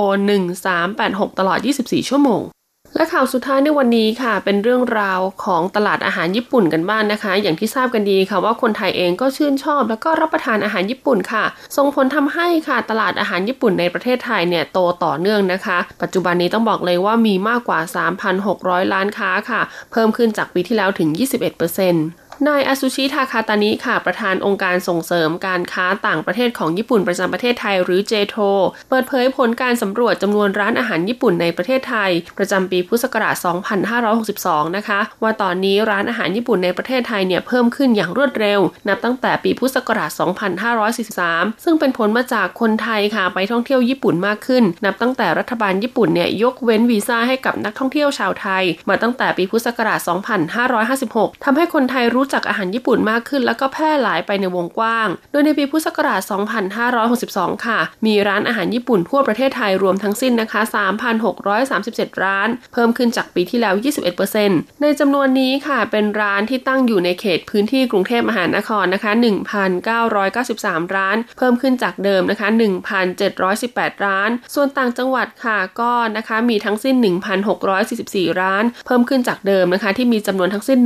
[0.67, 2.43] 1386 ตลอด 24 ชั่วโมง
[2.97, 11.45] และข่าวสุดท้ายในวันนี้ค่ะ เป็นเรื่องราวของตลาดอาหารญี่ปุ่นกันบ้างนนะคะ อย่างที่ทราบกันดีค่ะว่าคนไทยเองก็ชื่นชอบแล้วก็รับประทานอาหารญี่ปุ่นค่ะ
[11.77, 17.81] ส่งผลทำให้ค่ะตลาดอาหารญี่ปุ่นในประเทศไทยเนี่ยโตต่อเนื่องนะคะ ปัจจุบันนี้ต้องบอกเลยว่ามีมากกว่า
[18.37, 19.61] 3,600 ล้านค้าค่ะ
[19.93, 21.59] เพิ่มขึ้นจากปีที่แล้วถึง 21%
[22.28, 28.37] เนายอาซุชิทาคาตานิค่ะ ประธานองค์การส่งเสริมการค้าต่างประเทศของญี่ปุ่นประจำประเทศไทยหรือเจโท
[28.91, 33.35] เปิดเผยผลการสำรวจจำนวนร้านอาหารญี่ปุ่นในประเทศไทย ประจำปีพุทธศักราช
[34.07, 40.11] 2562 นะคะ ว่าตอนนี้ร้านอาหารญี่ปุ่นในประเทศไทยเนี่ยเพิ่มขึ้นอย่างรวดเร็ว นับตั้งแต่ปีพุทธศักราช
[40.89, 50.01] 2543 ซึ่งเป็นผลมาจากคนไทยค่ะไปท่องเที่ยวญี่ปุ่นมากขึ้น นับตั้งแต่รัฐบาลญี่ปุ่นเนี่ยยกเว้นวีซ่าให้กับนักท่องเที่ยวชาวไทย มาตั้งแต่ปีพุทธศักราช
[50.73, 56.21] 2556ทำให้คนไทยรู้จักอาหารญี่ปุ่นมากขึ้น แล้วก็แพร่หลายไปในวงกว้าง โดยในปีพุทธศักราช
[56.99, 60.61] 2562 ค่ะ มีร้านอาหารญี่ปุ่นทั่วประเทศไทยรวมทั้งสิ้นนะคะ
[61.43, 63.75] 3,637 ร้าน เพิ่มขึ้นจากปีที่แล้ว
[64.29, 69.13] 21%ในจำนวนนี้ค่ะ เป็นร้านที่ตั้งอยู่ในเขตพื้นที่กรุงเทพมหานครนะคะ
[70.23, 72.49] 1,993 ร้าน เพิ่มขึ้นจากเดิมนะคะ
[73.27, 76.97] 1,718 ร้าน ส่วนต่างจังหวัดค่ะก็นะคะมีทั้งสิ้น
[77.69, 80.79] 1,644 ร้าน เพิ่มขึ้นจากเดิมนะคะที่มีจำนวนทั้งสิ้น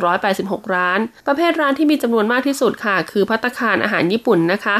[0.00, 4.76] 1,286 6 ร้าน ประเภทร้านที่มีจำนวนมากที่สุดค่ะ คือพัตคารอาหารญี่ปุ่นนะคะ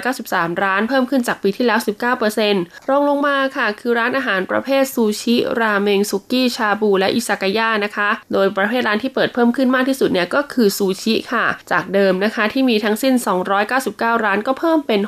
[0.00, 1.80] 893 ร้านเพิ่มขึ้นจากปีที่แล้ว
[2.34, 13.14] 19%รองลงมาค่ะ คือร้านอาหารประเภทซูชิ ราเมง สุกี้ ชาบู และอิซากายะนะคะ โดยประเภทร้านที่เปิดเพิ่มขึ้นมากที่สุดเนี่ยก็คือซูชิค่ะ จากเดิมนะคะที่มีทั้งสิ้น
[13.70, 15.00] 299 ร้านก็เพิ่มเป็น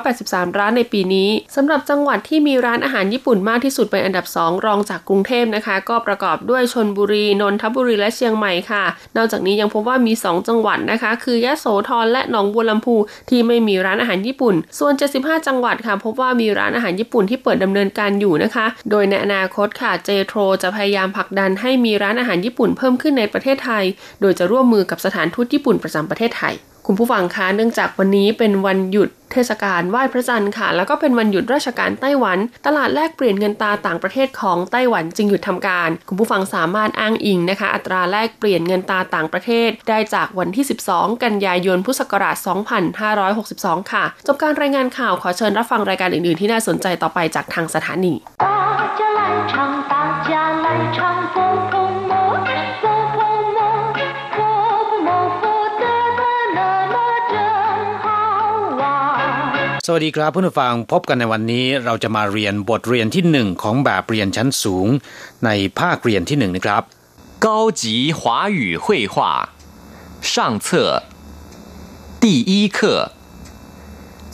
[0.00, 8.84] 683 ร้านในปีนี้สำหรับจังหวัดที่มีร้านอาหารญี่ปุ่นมากที่สุดเป็นอันดับ 2 รองจากกรุงเทพนะคะ ก็ประกอบด้วยชนบุรี นนทบุรีและเชียงใหม่ค่ะ
[9.16, 12.96] นอกจากนี้ยังพบว่ามี 2 จังหวัดนะคะ คือยะโสธรและหนองบัวลำพู
[13.30, 23.84] ที่ไม่มีร้านอาหารญี่ปุ่น ส่วน 75 จังหวัดค่ะ พบว่ามีร้านอาหารญี่ปุ่นที่เปิดดำเนินการอยู่นะคะ โดยในอนาคตค่ะเจโทรจะพยายามผลักดันให้มีร้านอาหารญี่ปุ่นเพิ่มขึ้นในประเทศไทย
[24.20, 26.54] โดยจะร่วมมือกับสถานทูตญี่ปุ่นประจำประเทศไทย
[26.86, 42.36] คุณผู้ฟังคะเนื่องจากวันนี้เป็นวันหยุดเทศกาลไหว้พระจันทร์ค่ะ แล้วก็เป็นวันหยุดราชการไต้หวัน ตลาดแลกเปลี่ยนเงินตาต่างประเทศของไต้หวันจึงหยุดทำการ คุณผู้ฟังสามารถอ้างอิงนะคะ อัตราแลกเปลี่ยนเงินตาต่างประเทศ ได้จากวันที่ 12 กันยายนพุทธศักราช
[43.14, 48.14] 2562 ค่ะ จบการรายงานข่าวขอเชิญรับฟังรายการอื่นๆ ที่น่าสนใจต่อไปจากทางสถานี
[59.93, 64.87] วัสดีครับผู้ฟังพบกันในวันนี้เราจะมาเรียนบทเรียนที่หนึ่งของแบบเรียนชั้นสูง
[65.45, 66.83] ในภาคเรียนที่หนึ่งนะครับ
[67.45, 67.47] 高
[67.81, 67.83] 级
[68.17, 68.19] 华
[68.59, 69.15] 语绘画
[70.31, 70.67] 上册
[72.23, 72.77] 第一课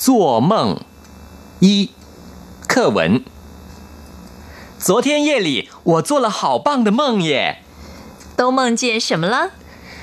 [0.04, 0.52] 做梦
[1.66, 1.68] 一
[2.72, 3.00] 课文
[4.80, 7.32] 昨天夜里我做了好棒的梦耶
[8.36, 9.52] 都梦见什么了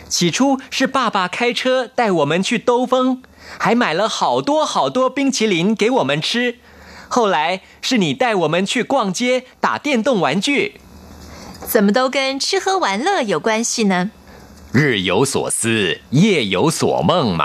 [0.09, 3.23] 起初是爸爸开车带我们去兜风
[3.59, 6.57] 还买了好多好多冰淇淋给我们吃。
[7.09, 10.81] 后来是你带我们去逛街打电动玩具，
[11.66, 14.11] 怎么都跟吃喝玩乐有关系呢？
[14.73, 17.44] 日有所思，夜有所梦嘛。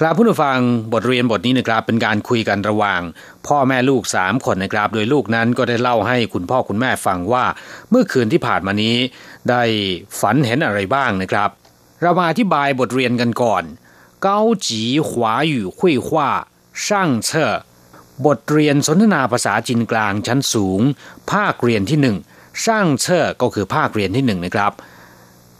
[0.00, 0.58] ครับผู้ฟัง
[0.92, 3.00] บทเรียนบทนี้นะครับเป็นการคุยกันระหว่าง
[3.46, 7.44] พ่อแม่ลูกสามคนนะครับโดยลูกนั้นก็ได้เล่าให้คุณพ่อคุณแม่ฟังว่า
[7.90, 8.96] เมื่อคืนที่ผ่านมานี้
[9.50, 9.62] ได้
[10.20, 11.50] ฝันเห็นอะไรบ้างนะครับ
[12.02, 13.62] เรามาอธิบายบทเรียนกันก่อน
[14.26, 14.28] 高
[14.66, 16.06] 级华语绘画
[16.72, 17.28] 上册
[18.24, 20.80] บทเรียนสนทนาภาษาจีนกลางชั้นสูง
[21.30, 22.16] ภาคเรียนที่หนึ่ง
[22.62, 24.72] ช่างเชอก็คือภาคเรียนที่หนึ่งนะครับ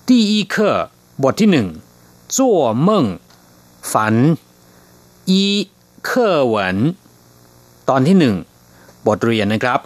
[0.09, 0.57] 第一课
[1.23, 1.69] บทที่หนึ่ง
[2.37, 2.38] 做
[2.87, 2.88] 梦
[3.93, 4.14] ฝัน
[5.31, 5.33] 一
[6.09, 6.11] 课
[6.53, 6.55] 文
[7.88, 8.35] ตอนที่หนึ่ง
[9.07, 9.81] บทเรียนนะครับ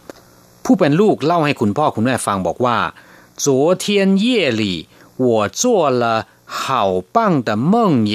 [0.65, 2.79] ผู้เป็นลูกเล่าให้คุณพ่อคุณแม่ฟังบอกว่า
[3.45, 3.47] 昨
[3.83, 3.85] 天
[4.25, 4.25] 夜
[4.61, 4.63] 里
[5.27, 5.29] 我
[5.61, 5.63] 做
[6.01, 6.05] 了
[6.61, 7.75] 好棒的梦
[8.13, 8.15] 耶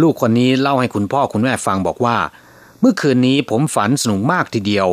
[0.00, 2.16] ลูกคนนี้เล่าให้คุณพ่อคุณแม่ฟังบอกว่า
[2.80, 4.88] เมื่อคืนนี้ผมฝันสนุกมากทีเดียว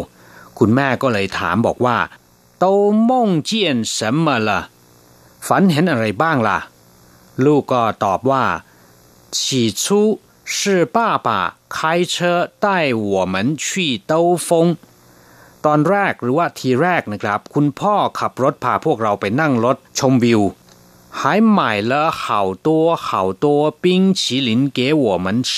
[0.60, 1.98] คุณแม่ก็เลยถามบอกว่า
[2.64, 2.66] 都
[3.10, 3.12] 梦
[3.50, 3.52] 见
[3.96, 4.50] 什么了
[5.48, 6.60] ฝันเห็นอะไรบ้างล่ะ
[7.46, 8.44] ลูกก็ตอบว่า
[9.38, 9.40] 起
[9.82, 9.84] 初
[10.56, 11.30] 是爸爸
[11.76, 11.78] 开
[12.14, 12.16] 车
[12.64, 14.14] 带我们去兜
[14.48, 14.78] 风
[15.66, 20.42] ตอนแรกหรือว่าทีแรกนะครับ คุณพ่อขับรถพาพวกเราไปนั่งรถชมวิว
[21.20, 21.22] 还
[21.58, 21.60] 买
[21.92, 23.46] 了好多好多
[23.84, 25.52] 冰淇淋给我们吃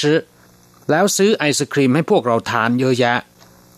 [0.90, 3.18] แล้วซื้อไอศครีมให้พวกเราทานเยอะแยะ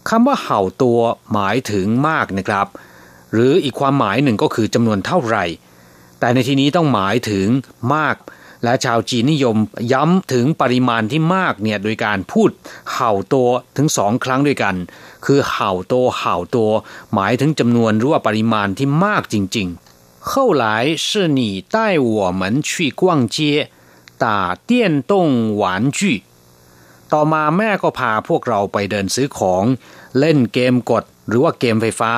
[0.10, 1.00] คำว่าเห่าตัว
[1.34, 2.68] หมายถึงมากนะครับ
[3.34, 5.46] หรืออีกความหมายหนึ่งก็คือจำนวนเท่าไหร่
[6.20, 7.48] แต่ในที่นี้ต้องหมายถึง
[7.96, 8.16] มาก
[8.64, 9.58] และชาวจีนนิยม
[9.94, 12.50] ย้ำถึงปริมาณที่มากเนี่ยโดยการพูด
[12.94, 14.76] เห่าตัวถึงสองครั้งด้วยกัน
[15.26, 16.70] คือเห่าตัวเห่าตัว
[17.14, 19.85] หมายถึงจำนวนหรือว่าปริมาณที่มากจริง ๆ
[20.32, 21.42] 后来是你
[21.76, 23.02] 带我们去逛
[23.36, 23.38] 街
[24.24, 24.26] 打
[24.70, 26.24] 电动玩具
[27.14, 29.64] ต่อมาแม่ก็พาพวกเราไปเดินซื้อของ
[30.20, 32.14] เล่นเกมกดหรือว่าเกมไฟฟ้า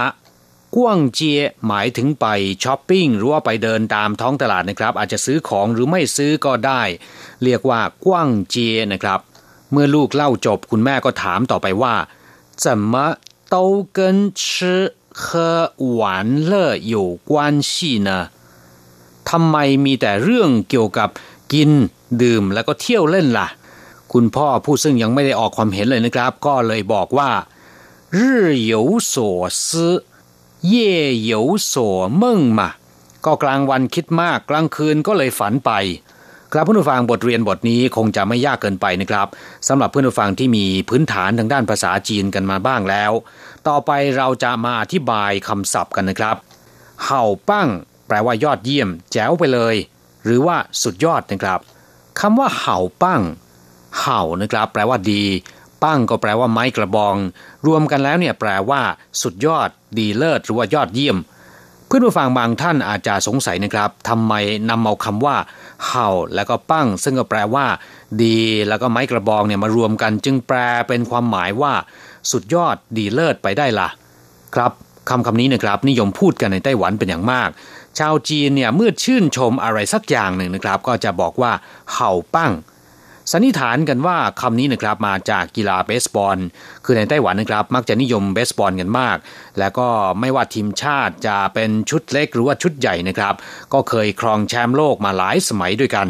[0.76, 2.26] กว้างเจียหมายถึงไป
[2.63, 6.82] ช้อปปิ้งหรือว่าไปเดินตามท้องตลาดนะครับ อาจจะซื้อของหรือไม่ซื้อก็ได้
[7.43, 9.19] เรียกว่ากว้างเจียนะครับ
[9.72, 11.96] เมื่อลูกเล่าจบคุณแม่ก็ถามต่อไปว่า
[12.63, 12.93] 怎么
[13.54, 13.56] 都
[13.98, 14.00] 跟
[14.34, 14.46] 吃
[15.24, 16.00] 和玩
[16.50, 16.96] 乐有
[17.30, 18.10] 关系呢
[19.30, 21.10] ทำไมมีแต่เรื่องเกี่ยวกับ
[21.54, 21.69] กิน
[22.22, 23.48] ดื่มแล้วก็เที่ยวเล่นล่ะ
[24.13, 27.32] คุณพ่อผู้ซึ่งยังไม่ได้ออกความเห็นเลยนะครับ ก็เลยบอกว่า
[28.17, 28.19] 日
[28.72, 28.74] 有
[29.12, 29.13] 所
[29.65, 29.67] 思
[30.74, 30.76] 夜
[31.32, 31.34] 有
[31.72, 31.74] 所
[32.22, 32.24] 梦
[32.58, 32.62] 嘛
[33.26, 35.72] ก็กลางวันคิดมากกลางคืนก็เลยฝันไป
[36.54, 39.28] ครับเพื่อนผู้ฟังบทเรียนบทนี้คงจะไม่ยากเกินไปนะครับ
[39.67, 43.12] สำหรับเพื่อนผู้ฟังที่มีพื้นฐานทางด้านภาษาจีนกันมาบ้างแล้ว
[43.68, 46.37] ต่อไปเราจะมาอธิบายคำศัพท์กันนะครับ
[47.05, 47.68] เห่าปั้ง
[48.07, 49.77] แปลว่ายอดเยี่ยม แจ๋วไปเลย
[50.25, 51.61] หรือว่าสุดยอดนะครับ
[52.21, 53.23] คำว่าเห่าปั้ง
[54.01, 55.25] เห่านะครับ แปลว่าดี
[55.83, 57.16] ปั้งก็แปลว่าไม้กระบอง
[57.66, 58.81] รวมกันแล้วเนี่ยแปลว่า
[59.23, 59.68] สุดยอด
[59.99, 61.18] ดีเลิศหรือว่ายอดเยี่ยม
[61.87, 64.33] เพื่อนผู้ฟังบางท่านอาจจะสงสัยนะครับทำไม
[64.71, 65.37] นำเอาคำว่า
[65.87, 67.66] เห่า แล้วก็ปั้ง ซึ่งก็แปลว่า
[68.23, 71.73] ดี แล้วก็ไม้กระบองเนี่ยมารวมกัน จึงแปลเป็นความหมายว่า
[72.33, 73.88] สุดยอดดีเลิศไปได้ละ่ะ
[74.55, 74.73] ครับ
[75.11, 77.51] คำคำนี้นะครับนิยมพูดกันในไต้หวันเป็นอย่างมาก
[77.99, 81.53] ชาวจีนเนี่ยเมื่อชื่นชมอะไรสักอย่างหนึ่งนะครับ ก็จะบอกว่า
[81.93, 82.53] เห่าปั้ง
[83.33, 86.38] สันนิษฐานกันว่าคำนี้นะครับมาจากกีฬาเบสบอล
[86.85, 89.17] คือในไต้หวันนะครับ มักจะนิยมเบสบอลกันมาก
[89.59, 89.88] แล้วก็
[90.21, 93.35] ไม่ว่าทีมชาติจะเป็นชุดเล็กหรือว่าชุดใหญ่นะครับ
[93.73, 96.09] ก็เคยครองแชมป์โลกมาหลายสมัยด้วยกัน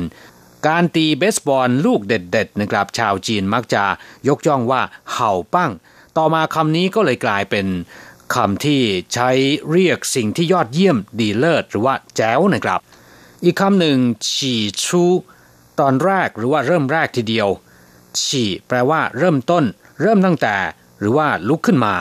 [0.66, 3.82] การตีเบสบอลลูกเด็ดๆนะครับ ชาวจีนมักจะ
[4.28, 4.80] ยกย่องว่า
[5.12, 5.70] เห่าปั้ง
[6.18, 7.66] ต่อมาคำนี้ก็เลยกลายเป็น
[8.34, 8.80] คำที่
[9.14, 9.30] ใช้
[9.70, 12.80] เรียกสิ่งที่ยอดเยี่ยมดีเลิศหรือว่าแจ๋วนะครับ
[13.44, 13.98] อีกคำหนึ่ง
[14.32, 15.04] ฉี่ชู
[15.80, 17.48] ตอนแรกหรือว่าเริ่มแรกทีเดียว
[18.22, 19.64] ฉี่แปลว่าเริ่มต้น
[20.02, 20.56] เริ่มตั้งแต่
[20.98, 21.94] หรือว่าลุกขึ้นมา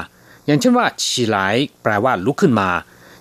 [0.46, 1.38] อย่างเช่นว่าฉี่ไหล
[1.84, 2.70] แปลว่าลุกขึ้นมา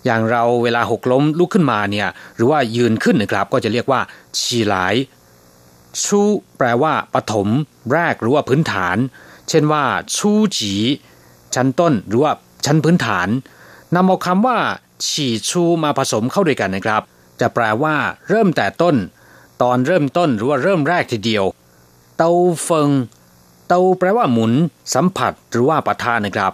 [0.05, 4.01] อย่างเราเวลาหกล้มลุกขึ้นมาเนี่ยหรือว่ายืนขึ้นนะครับ ก็จะเรียกว่า
[4.41, 4.77] ฉี่ไหล
[6.05, 6.21] ชู
[6.59, 7.49] แปลว่าปฐม
[7.93, 8.99] แรกหรือว่าพื้นฐาน
[9.49, 9.85] เช่นว่า
[10.17, 10.75] ชูจี
[11.55, 12.33] ชั้นต้นหรือว่า
[12.67, 13.29] ชั้นพื้นฐาน
[13.95, 14.59] นำเอาคำว่า
[15.09, 17.03] ฉี่ชูมาผสมเข้าด้วยกันนะครับ
[17.41, 17.95] จะแปลว่า
[18.29, 18.97] เริ่มแต่ต้น
[19.63, 21.45] ตอนเริ่มต้นหรือว่าเริ่มแรกทีเดียว
[22.17, 22.31] เตา
[22.63, 22.91] เฟิง
[23.69, 24.53] เตาแปลว่าหมุน
[24.95, 26.53] สัมผัสหรือว่าปะทานนะครับ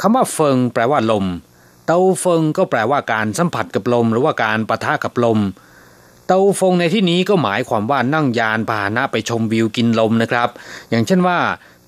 [0.00, 1.26] คำว่าเฟิง แปลว่าลม
[1.86, 5.38] เตาเฟิงก็แปลว่าการสัมผัสกับลม หรือว่าการปะทะกับลม
[6.26, 10.48] เตาฟงในที่นี้ก็หมายความว่านั่งยานพาหนะไปชมวิวกินลมนะครับ
[10.90, 11.38] อย่างเช่นว่า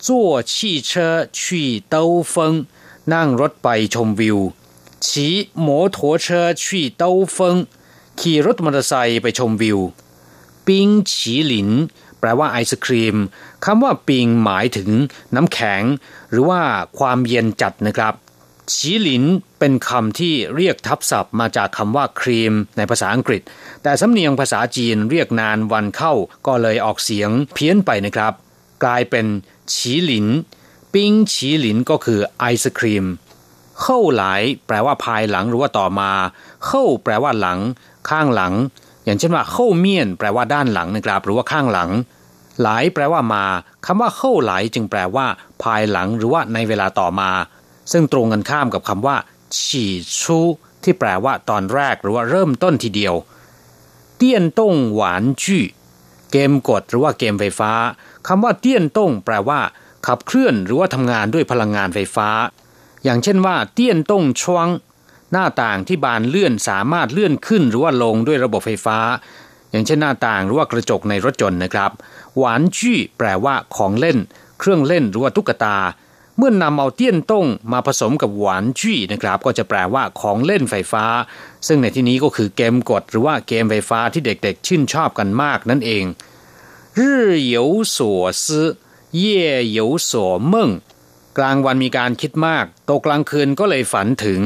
[0.06, 0.08] 坐
[0.52, 1.40] 汽车去
[1.94, 1.96] 兜
[2.32, 2.34] 风
[3.14, 4.38] นั่งรถไปชมวิว
[5.06, 5.08] 骑
[5.66, 6.28] 摩托车
[6.64, 7.04] 去兜
[7.36, 7.38] 风
[8.20, 9.80] ขี่รถมอเตอร์ไซค์ไปชมวิว
[10.68, 11.70] ปิงฉีหลิน
[12.20, 13.16] แปลว่าไอศครีม
[13.66, 14.90] คำว่าปิงหมายถึง
[15.36, 15.84] น้ำแข็ง
[16.30, 16.62] หรือว่า
[17.00, 18.14] ความเย็นจัดนะครับ
[18.74, 19.24] ฉีหลิน
[19.60, 23.42] เป็นคำที่เรียกทับศัพท์มาจากคำว่าครีมในภาษาอังกฤษ
[23.84, 26.14] แต่สำเนียงภาษาจีนเรียกนานวันเข้า
[26.48, 28.34] ก็เลยออกเสียงเพี้ยนไปนะครับ
[28.83, 29.27] กลายเป็น
[29.75, 30.27] ฉีหลิน
[30.95, 33.05] ปิงฉีหลินก็คือไอศครีม
[33.81, 36.11] เข้าหลายแปลว่าภายหลังหรือว่าต่อมา
[36.67, 37.59] เข้าแปลว่าหลัง
[38.11, 38.55] ข้างหลัง
[39.05, 41.91] อย่างเช่นว่า เข้าเมียน แปลว่าด้านหลังนะครับ หรือว่าข้างหลัง
[42.63, 43.45] หลายแปลว่ามา
[43.87, 45.27] คำว่าเข้าหลายจึงแปลว่า
[45.63, 47.31] ภายหลังหรือว่าในเวลาต่อมา
[47.93, 49.17] ซึ่งตรงกันข้ามกับคำว่า
[49.61, 50.41] ฉี่ชู
[50.83, 53.15] ที่แปลว่าตอนแรกหรือว่าเริ่มต้นทีเดียว
[54.17, 55.63] เตี้ยนต้งหวานจื้
[56.33, 57.73] เกมกดหรือว่าเกมไฟฟ้า
[58.29, 59.61] คำว่าเตี้ยนต้งแปลว่า
[60.07, 62.29] ขับเคลื่อนหรือว่าทำงานด้วยพลังงานไฟฟ้า
[63.05, 64.67] อย่างเช่นว่า เตี้ยนต้งช่วง
[65.33, 68.99] หน้าต่างที่บานเลื่อนสามารถเลื่อนขึ้นหรือว่าลงด้วยระบบไฟฟ้า
[69.71, 71.91] อย่างเช่นหน้าต่างหรือว่ากระจกในรถยนต์นะครับ
[72.39, 74.19] หวานจี้แปลว่าของเล่น
[74.59, 75.77] เครื่องเล่นหรือว่าตุ๊กตา
[76.39, 81.05] เมื่อนนำเอาเตี้ยนต้งมาผสมกับหวานจี้นะครับ ก็จะแปลว่าของเล่นไฟฟ้า
[81.67, 86.05] ซึ่งในที่นี้ก็คือเกมกดหรือว่าเกมไฟฟ้าที่เด็กๆ ชื่นชอบกันมากนั่นเอง
[86.98, 87.02] 日
[87.56, 87.98] 有所
[88.32, 88.78] 思
[89.12, 89.24] 夜
[89.78, 90.12] 有所
[90.54, 90.54] 梦
[91.38, 94.40] กลางวันมีการคิดมากตกกลางคืนก็เลยฝันถึง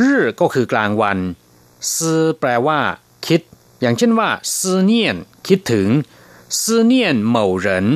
[0.00, 1.18] รื่ก็คือกลางวัน
[1.94, 2.80] ซื่อแปลว่า
[3.26, 3.40] คิด
[3.80, 5.16] อย่างเช่นว่าซื่อเนียน
[5.48, 5.88] คิดถึง
[6.62, 7.86] ซื่อเนียนเหม่าเหริน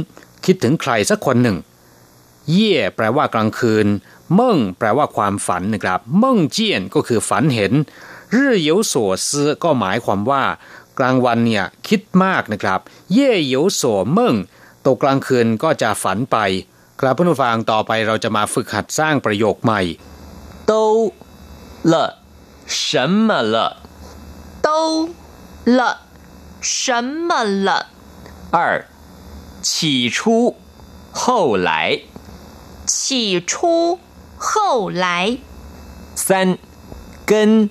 [0.45, 1.57] คิดถึงใครสักคนหนึ่ง
[2.51, 3.87] เย่แปลว่ากลางคืน
[4.35, 7.73] เม่งแปลว่าความฝันนะครับเม่งเจียนก็คือฝันเห็น
[8.35, 8.95] รื่有所
[9.27, 9.29] 思
[9.62, 10.43] ก็หมายความว่า
[10.99, 12.81] กลางวันเนี่ยคิดมากนะครับ
[13.12, 13.83] เย่有所
[14.16, 14.19] 梦
[14.87, 16.37] ตกกลางคืนก็จะฝันไป
[17.01, 19.81] ครับเพื่อนผู้ฟังต่อไปเราจะมาฝึกหัดสร้างประโยคใหม่
[20.71, 20.73] 都
[21.93, 21.95] 了
[22.66, 23.57] 什么了？
[24.62, 24.69] 都
[25.64, 25.81] 了
[26.61, 27.31] 什么
[27.66, 27.87] 了？
[28.53, 28.87] 二，
[29.62, 30.57] 起初，
[31.12, 32.03] 后来。
[32.87, 33.99] 起初，
[34.38, 35.38] 后来。
[36.14, 36.59] 三，
[37.27, 37.71] 跟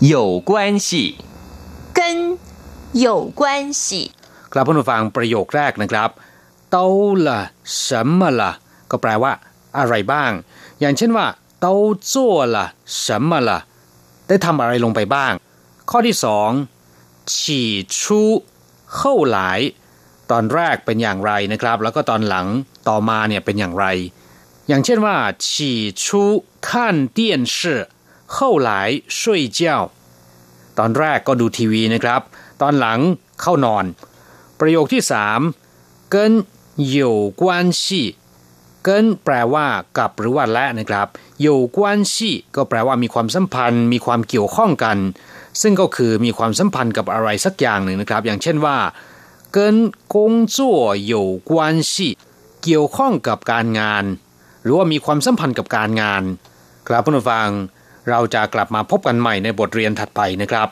[0.00, 1.16] 有关系。
[2.92, 4.12] 跟有关系。
[4.52, 6.10] ครับผู้ฟังประโยคแรกนะครับ
[6.70, 6.86] เต้า
[7.26, 7.40] ละ
[7.86, 8.50] 什么ละ
[8.90, 9.32] ก็แปลว่า
[9.78, 10.30] อะไรบ้าง
[10.80, 11.26] อย่างเช่นว่า
[11.64, 11.66] 都
[12.12, 12.14] 做
[12.54, 12.56] 了
[13.02, 13.50] 什么了
[14.28, 15.32] ได้ทำอะไรลงไปบ้าง
[15.90, 16.50] ข้อที่สอง
[17.32, 17.34] 起
[17.96, 17.98] 初
[18.98, 19.00] 后
[19.36, 19.38] 来
[20.30, 22.46] ตอนแรกเป็นอย่างไรนะครับ แล้วก็ตอนหลัง
[22.88, 23.86] ต่อมาเนี่ยเป็นอย่างไร
[24.68, 25.48] อย่างเช่นว่า起
[26.02, 26.04] 初
[26.66, 26.68] 看
[27.16, 27.18] 电
[27.56, 27.56] 视
[28.34, 28.36] 后
[28.68, 28.70] 来
[29.18, 29.18] 睡
[29.58, 29.60] 觉
[30.78, 32.22] ตอนแรกก็ดูทีวีนะครับ
[32.62, 32.98] ตอนหลัง
[33.40, 33.84] เข้านอน
[34.60, 35.40] ประโยคที่สาม
[36.14, 36.16] 跟
[36.98, 36.98] 有
[37.40, 37.42] 关
[37.82, 37.84] 系
[38.84, 39.66] เกินแปลว่า
[39.98, 41.06] กับหรือว่าและนะครับ
[41.42, 44.98] อยู่กวนชี่ก็แปลว่ามีความสัมพันธ์ มีความเกี่ยวข้องกัน
[45.62, 48.76] ซึ่งก็คือมีความสัมพันธ์กับอะไรสักอย่างหนึ่งนะครับ อย่างเช่นว่า
[49.56, 49.58] 跟
[50.14, 50.16] 工
[50.56, 50.56] 作
[51.12, 51.14] 有
[51.50, 51.52] 关
[51.92, 51.94] 系
[52.62, 54.04] เกี่ยวข้องกับการงาน
[54.62, 56.22] หรือว่ามีความสัมพันธ์กับการงาน
[56.88, 57.48] ครับผู้ฟัง
[58.10, 60.68] เราจะกลับมาพบกันใหม่ในบทเรียนถัดไปนะครับ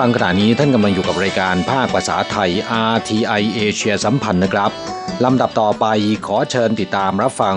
[0.00, 2.50] ผู้ฟังขณะนี้ท่านกำลังอยู่กับรายการภาคภาษาไทย
[2.92, 4.70] RTI เอเชียสัมพันธ์นะครับ
[5.24, 5.86] ลำดับต่อไป
[6.26, 7.56] ขอเชิญติดตามรับฟัง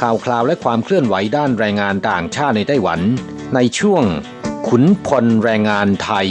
[0.00, 3.00] ข่าวคราวและความเคลื่อนไหวด้านแรงงานต่างชาติในไต้หวัน
[3.54, 4.04] ในช่วง
[4.68, 6.28] ขุนพลแรงงานไทย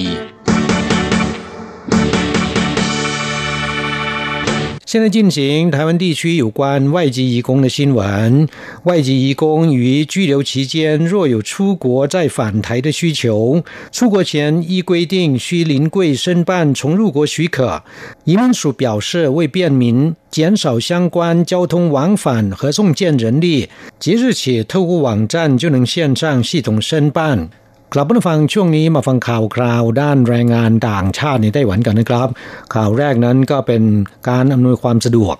[4.91, 8.45] 现在进行台湾地区有关外籍移工的新闻。
[8.83, 17.81] 外籍移工于居留期间若有出国再返台的需求，出国前依规定需临柜申办重入国许可。
[18.25, 27.49] 移民署表示，为便民、减少相关交通往返和送件人力，即日起透过网站就能线上系统申办。
[27.93, 32.27] กลับมาฟังช่วงนี้มาฟังข่าวคราวด้านแรงงานต่างชาติในไต้หวันกันนะครับ
[32.75, 33.83] ข่าวแรกนั้นก็เป็น
[34.29, 35.35] การอำนวยความสะดวก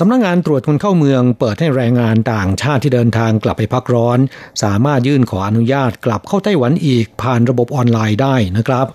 [0.00, 4.18] สำนักงงานตรวจคนเข้าเมือง เปิดให้แรงงานต่างชาติที่เดินทางกลับไปพักร้อน
[4.62, 8.86] สามารถยื่นขออนุญาตกลับเข้าไต้หวันอีกผ่านระบบออนไลน์ได้นะครับ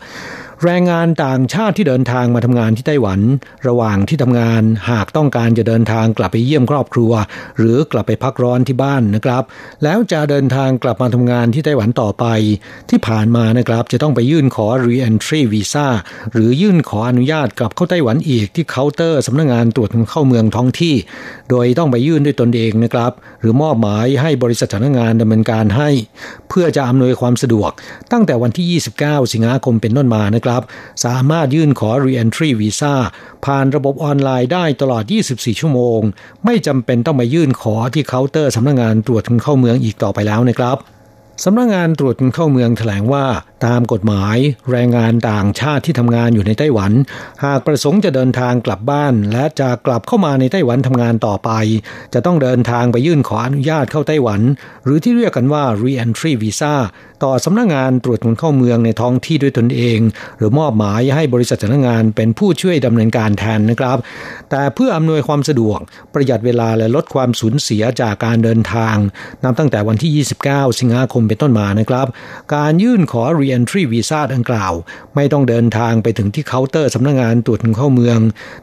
[0.65, 3.19] แรงงานต่างชาติที่เดินทางมาทำงานที่ไต้หวัน
[3.67, 7.11] ระหว่างที่ทำงานหากต้องการจะเดินทางกลับไปเยี่ยมครอบครัว
[7.57, 9.43] หรือกลับไปพักร้อนที่บ้านนะครับ
[9.83, 12.25] แล้วจะเดินทางกลับมาทำงานที่ไต้หวันต่อไป
[12.89, 15.87] ที่ผ่านมานะครับจะต้องไปยื่นขอ re-entry visa
[16.33, 20.95] หรือยื่นขออนุญาตกลับเข้าไต้หวันอีกที่เคาน์เตอร์สำนักงงานตรวจเข้าเมืองท้องที่
[21.49, 25.89] โดยต้องไปยื่นด้วยตนเองนะครับ หรือมอบหมายให้บริษัทสำนักงงานดำเนินการให้
[26.49, 27.71] เพื่อจะอำนวยความสะดวก
[28.11, 30.54] ตั้งแต่วันที่ 29 สิงหาคมเป็นต้นมานะครับ
[31.05, 32.93] สามารถยื่นขอ Re-entry Visa
[33.45, 35.99] ผ่านระบบออนไลน์ได้ตลอด 24 ชั่วโมง
[36.45, 40.77] ไม่จำเป็นต้องมายื่นขอที่เคาน์เตอร์สำนักงงานตรวจคนเข้าเมืองอีกต่อไปแล้วนะครับ
[41.43, 43.25] สำนักงงานตรวจคนเข้าเมืองแถลงว่า
[43.65, 44.37] ตามกฎหมาย
[44.71, 46.91] แรงงานต่างชาติที่ทำงานอยู่ในไต้หวัน
[47.43, 51.49] หากประสงค์จะเดินทางกลับบ้าน และจะกลับเข้ามาในไต้หวันทำงานต่อไป
[52.13, 54.41] จะต้องเดินทางไปยื่นขออนุญาตเข้าไต้หวัน
[54.85, 56.73] หรือที่เรียกกันว่า re-entry visa
[57.23, 59.99] ต่อสำนักงงานตรวจคนเข้าเมืองในท้องที่ด้วยตนเอง
[60.37, 63.97] หรือมอบหมายให้บริษัทจ้างงานเป็นผู้ช่วยดำเนินการแทนนะครับ
[64.49, 65.79] แต่เพื่ออำนวยความสะดวก
[66.13, 68.95] ประหยัดเวลาและลดความสูญเสียจากการเดินทาง
[69.43, 72.07] นับตั้งแต่วันที่ 29 สิงหาคมเป็นต้นมานะครับ
[72.55, 74.73] การยื่นขอ re-entry visa ดังกล่าว
[75.15, 78.19] ไม่ต้องเดินทางไปถึงที่เคาน์เตอร์สำนักงงานตรวจเข้าเมือง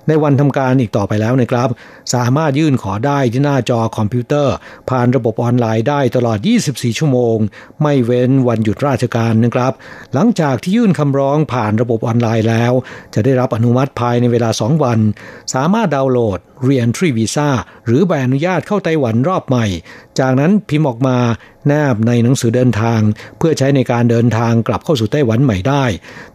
[0.08, 1.68] ในวันทำการอีกต่อไปแล้วนะครับ
[2.14, 4.54] สามารถยื่นขอได้ที่หน้าจอคอมพิวเตอร์
[4.90, 7.36] ผ่านระบบออนไลน์ได้ตลอด 24 ชั่วโมง
[7.82, 9.72] ไม่เว้นวันหยุดราชการนะครับ
[10.14, 12.72] หลังจากที่ยื่นคำร้องผ่านระบบออนไลน์แล้ว
[13.14, 14.98] จะได้รับอนุมัติภายในเวลา 2 วัน
[15.54, 17.48] สามารถดาวน์โหลด Re-entry Visa
[17.86, 19.66] หรือใบอนุญาตเข้าไต้หวันรอบใหม่
[20.18, 21.18] จากนั้นพิมพ์ออกมา
[21.68, 23.00] แนบในหนังสือเดินทาง
[23.38, 25.84] เพื่อใช้ในการเดินทางกลับเข้าสู่ไต้หวันใหม่ได้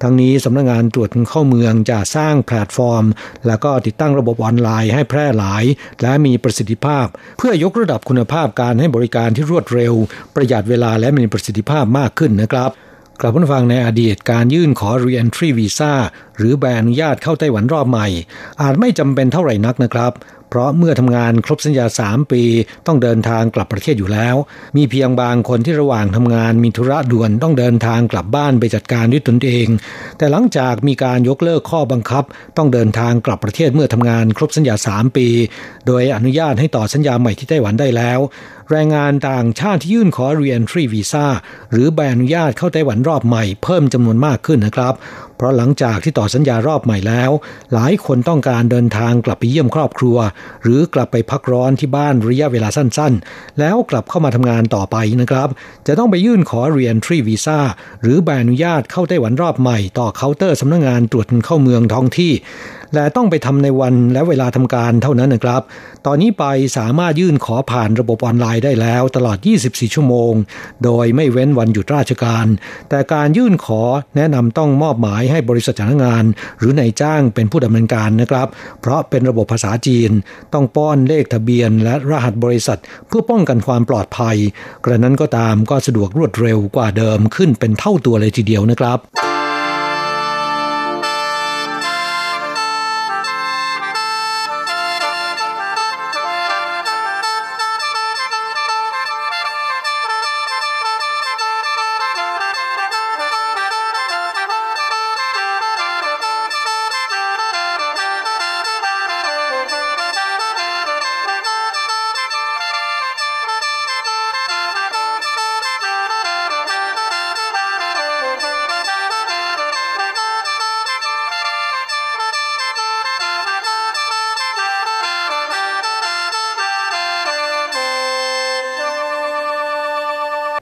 [0.01, 3.05] ทั้งนี้สำนักงงานตรวจเข้าเมืองจะสร้างแพลตฟอร์ม
[3.47, 5.63] แล้วก็ติดตั้งระบบออนไลน์ให้แพร่หลาย
[6.01, 7.05] และมีประสิทธิภาพ
[7.37, 9.93] เพื่อยกระดับคุณภาพการให้บริการที่รวดเร็ว
[10.35, 12.71] ประหยัดเวลาและมีประสิทธิภาพมากขึ้นนะครับ
[13.21, 15.93] กลับมาฟังในอดีตการยื่นขอ Re-entry Visa
[16.37, 18.07] หรือใบอนุญาตเข้าไต้หวันรอบใหม่
[18.61, 20.13] อาจไม่จำเป็นเท่าไหร่นักนะครับ
[20.49, 22.43] เพราะเมื่อทำงานครบสัญญา 3 ปี
[22.87, 24.35] ต้องเดินทางกลับประเทศอยู่แล้ว
[24.77, 29.67] มีเพียงบางคนที่ระหว่างทำงานมีธุระด่วนต้องเดินทางกลับบ้านไปจัดการด้วยตนเอง
[30.17, 32.23] แต่หลังจากมีการยกเลิกข้อบังคับ
[32.57, 35.27] ต้องเดินทางกลับประเทศเมื่อทำงานครบสัญญา 3 ปี
[35.87, 38.19] โดยอนุญาตให้ต่อสัญญาใหม่ที่ไต้หวันได้แล้ว
[38.71, 41.25] แรงงานต่างชาติที่ยื่นขอ Re-entry Visa
[41.71, 44.93] หรือใบอนุญาตเข้าไต้หวันรอบใหม่เพิ่มจำนวนมากขึ้นนะครับ
[45.37, 47.31] เพราะหลังจากที่ต่อสัญญารอบใหม่แล้ว
[47.73, 50.17] หลายคนต้องการเดินทางกลับไปเยี่ยมครอบครัว
[50.63, 55.49] หรือกลับไปพักร้อนที่บ้านระยะเวลาสั้นๆ แล้วกลับเข้ามาทำงานต่อไปนะครับ
[55.87, 57.59] จะต้องไปยื่นขอเรียนทรีวีซ่า
[58.01, 62.31] หรือใบอนุญาตเข้าไต้หวันรอบใหม่ ต่อเคาน์เตอร์สำนักงงานตรวจเข้าเมืองท้องที่
[62.93, 65.61] และต้องไปทำในวันและเวลาทำการเท่านั้นนะครับ
[66.05, 66.45] ตอนนี้ไป
[66.77, 70.33] สามารถยื่นขอผ่านระบบออนไลน์ได้แล้วตลอด 24 ชั่วโมง
[70.83, 72.45] โดยไม่เว้นวันหยุดราชการ
[72.89, 73.81] แต่การยื่นขอ
[74.15, 76.25] แนะนำต้องมอบหมายให้บริษัทจ้างงาน
[76.59, 78.47] หรือนายจ้างเป็นผู้ดำเนินการนะครับ
[78.81, 80.11] เพราะเป็นระบบภาษาจีน
[80.53, 84.37] ต้องป้อนเลขทะเบียน และรหัสบริษัท เพื่อป้องกันความปลอดภัย
[84.85, 89.26] กระนั้นก็ตามก็สะดวกรวดเร็วกว่าเดิมขึ้นเป็นเท่าตัวเลยทีเดียวนะครับ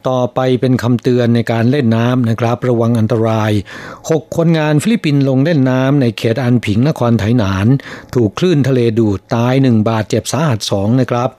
[0.10, 3.52] ต่อไปเป็นคำเตือนในการเล่นน้ำนะครับ ระวังอันตราย
[4.00, 7.68] 6 คนงานฟิลิปปินส์ลงเล่นน้ำในเขตอันผิงนครไถหนาน
[8.16, 11.30] ถูกคลื่นทะเลดูดตายหนึ่งบาดเจ็บสาหัสสองนะครับ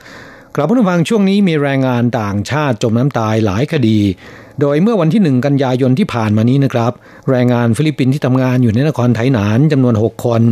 [0.54, 3.98] กลับมาฟังช่วงนี้มีแรงงานต่างชาติจมน้ำตายหลายคดี
[4.60, 6.92] โดยเมื่อวันที่หนึ่งกันยายนที่ผ่านมานี้นะครับ
[7.30, 10.42] แรงงานฟิลิปปินส์ที่ทำงานอยู่ในนครไถหนานจำนวน 6 คน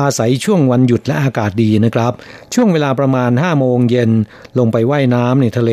[0.00, 2.12] อาศัยช่วงวันหยุดและอากาศดีนะครับ
[2.54, 4.10] ช่วงเวลาประมาณ 5 โมงเย็น
[4.58, 5.72] ลงไปไว่ายน้ำในทะเล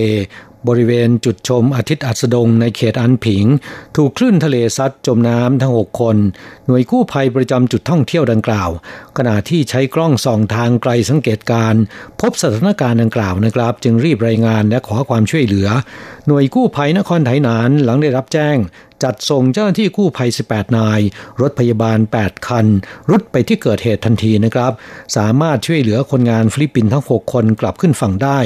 [0.68, 3.46] บริเวณจุดชมอาทิตย์อัสดงในเขตอันผิง
[3.96, 6.18] ถูกคลื่นทะเลซัดจมน้ำทั้ง 6 คน
[6.66, 8.70] หน่วยกู้ภัยประจำจุดท่องเที่ยวดังกล่าว
[9.18, 11.74] ขณะที่ใช้กล้องส่องทางไกลสังเกตการ
[12.22, 15.68] พบสถานการณ์ดังกล่าวนะครับ จึงรีบรายงานและขอความช่วยเหลือ
[16.28, 18.58] หน่วยกู้ภัยนครไถหนานหลังได้รับแจ้ง
[19.04, 21.00] จัดส่งเจ้าหน้าที่กู้ภัย 18 นาย
[21.42, 22.66] รถพยาบาล 8 คัน
[23.10, 24.72] รุดไปที่เกิดเหตุทันทีนะครับ
[25.18, 28.40] สามารถช่วยเหลือคนงานฟิลิปปินส์ทั้ง 6 คนกลับขึ้นฝั่งได้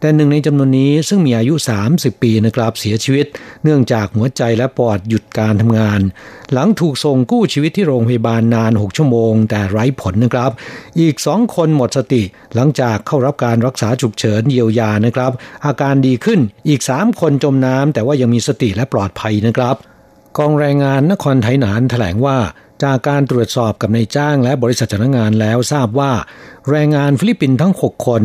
[0.00, 1.54] แต่หนึ่งในจำนวนนี้ซึ่งมีอายุ
[1.88, 3.26] 30 ปีนะครับเสียชีวิต
[3.64, 6.00] เนื่องจากหัวใจและปอดหยุดการทำงาน
[6.52, 10.50] หลังถูกส่งกู้ชีวิตที่โรงพยาบาลนาน 6 ชั่วโมง แต่ไร้ผลนะครับ
[11.00, 12.22] อีก 2 คนหมดสติ
[12.54, 15.32] หลังจากเข้ารับการรักษาฉุกเฉินเยียวยานะครับ
[15.66, 19.76] อาการดีขึ้นอีก 3 คนจมน้ำแต่ว่ายังมีสติและปลอดภัยนะครับ
[20.38, 22.38] กองแรงงานนครไทยนานแถลงว่า
[22.84, 26.12] จากการตรวจสอบกับนายจ้างและบริษัทจ้างงานแล้วทราบว่า
[26.70, 28.22] แรงงานฟิลิปปินส์ทั้ง 6 คน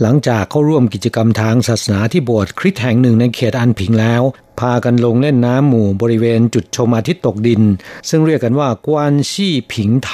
[0.00, 4.22] หลังจากเข้าร่วมกิจกรรมทางศาสนาที่โบสถ์คริสต์แห่งหนึ่งในเขตอันผิงแล้ว
[4.60, 7.62] พากันลงเล่นน้ำหมู่บริเวณจุดชมอาทิตย์ตกดิน
[8.08, 10.12] ซึ่งเรียกกันว่ากวานชี่ผิงไถ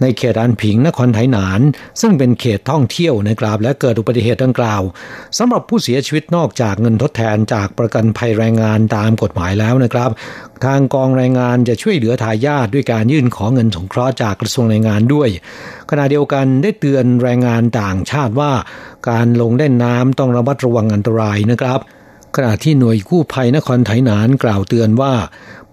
[0.00, 1.60] ในเขตอันผิงนครไถหนาน
[2.00, 4.82] ซึ่งเป็นเขตท่องเที่ยวนะครับและเกิดอุบัติเหตุดังกล่าว
[5.38, 10.10] สำหรับผู้เสียชีวิตนอกจากเงินทดแทนจากประกันภัยแรงงานตามกฎหมายแล้วนะครับ
[10.64, 15.28] ทางกองแรงงานจะช่วยเหลือทายาทด้วยการยื่นขอเงินสงเคราะห์จากกระทรวงแรงงานด้วย
[15.90, 18.52] ขณะเดียวกันได้เตือนแรงงานต่างชาติว่า
[19.10, 21.80] การลงเล่นน้ำต้องระมัดระวังอันตรายนะครับ
[22.36, 25.14] ขณะที่หน่วยกู้ภัยนครไถหนานกล่าวเตือนว่า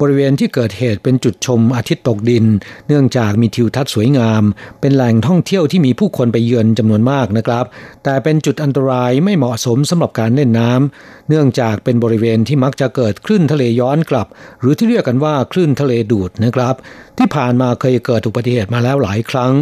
[0.02, 2.46] บริเวณที่เกิดเหตุเป็นจุดชมอาทิตย์ตกดิน
[2.88, 4.44] เนื่องจากมีทิวทัศน์สวยงาม
[4.82, 7.66] เป็นแหล่งท่องเที่ยวที่มีผู้คนไปเยือนจำนวนมากนะครับ
[8.04, 14.28] แต่เป็นจุดอันตรายไม่เหมาะสมสำหรับการเล่นน้ำเนื่องจากเป็นบริเวณที่มักจะเกิดคลื่นทะเลย้อนกลับ
[14.60, 16.76] หรือที่เรียกกันว่าคลื่นทะเลดูดนะครับ
[17.20, 19.54] ที่ผ่านมาเคยเกิดอุบัติเหตุมาแล้วหลายครั้ง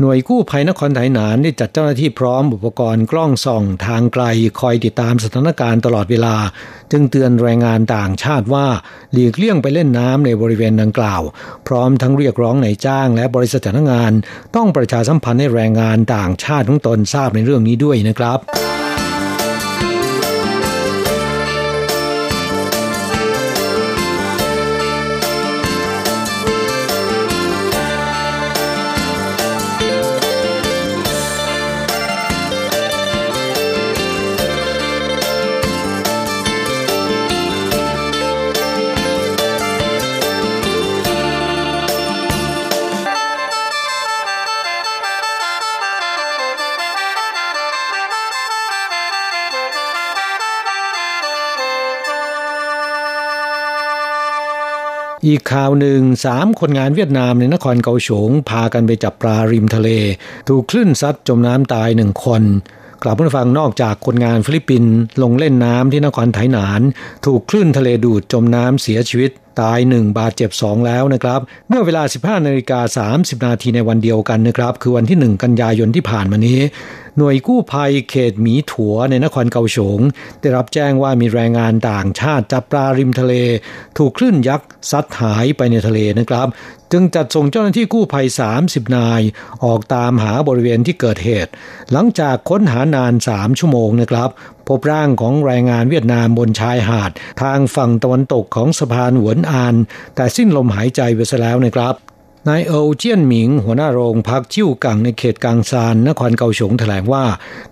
[0.00, 4.24] หน่วยกู้ภัยนครไถหนานได้จัดเจ้าหน้าที่พร้อมอุปกรณ์กล้องส่องทางไกล
[4.60, 6.36] คอยติดตามสถานการณ์ตลอดเวลา
[6.92, 8.66] จึงเตือนแรงงานต่างชาติว่า
[9.12, 11.22] หลีกเลี่ยงไปเล่นน้ำในบริเวณดังกล่าว
[11.66, 14.12] พร้อมทั้งเรียกร้องในจ้าง และบริษัทจ้างงาน
[14.56, 18.69] ต้องประชาสัมพันธ์ให้แรงงานต่างชาติทั้งตนทราบในเรื่องนี้ด้วยนะครับ
[55.26, 59.88] อีกข่าวหนึ่งสามคนงานเวียดนามในนครเกาฉงพากันไปจับปลาริมทะเล
[60.48, 62.42] ถูกคลื่นซัดจมน้ำตายหนึ่งคน
[63.02, 66.80] กลับมาฟังนอกจากคนงานฟิลิปปินส์ลงเล่นน้ำที่นครไถหนาน
[67.26, 69.30] ถูกคลื่นทะเลดูดจมน้ำเสียชีวิต
[69.62, 76.60] ตายหนึ่งบาดเจ็บสองแล้วนะครับ เมื่อเวลา 15นาฬิกา30 นาทีในวันเดียวกันนะครับ คือวันที่ 1 กันยายนที่ผ่านมานี้
[77.16, 80.00] หน่วยกู้ภัยเขตหมีถัวในนครเกาฉง
[80.40, 83.34] ได้รับแจ้งว่ามีแรงงานต่างชาติจับปลาริมทะเล
[83.98, 86.46] ถูกคลื่นยักษ์ซัดหายไปในทะเลนะครับ
[86.92, 88.26] จึงจัดส่งเจ้าหน้าที่กู้ภัย
[88.60, 89.20] 30 นาย
[89.64, 91.50] ออกตามหาบริเวณที่เกิดเหตุ
[91.92, 94.30] หลังจากค้นหานาน 3 ชั่วโมงนะครับ
[94.68, 97.10] พบร่างของแรงงานเวียดนามบนชายหาด
[97.42, 99.74] ทางฝั่งตะวันตกของสะพานหวนอาน
[100.14, 101.94] แต่สิ้นลมหายใจไปซะแล้วนะครับ
[102.48, 107.24] นายเอิเจียนหมิง หัวหน้าโรงพักจิ้วกังในเขตกังซานนครเกาฉงแถลงว่า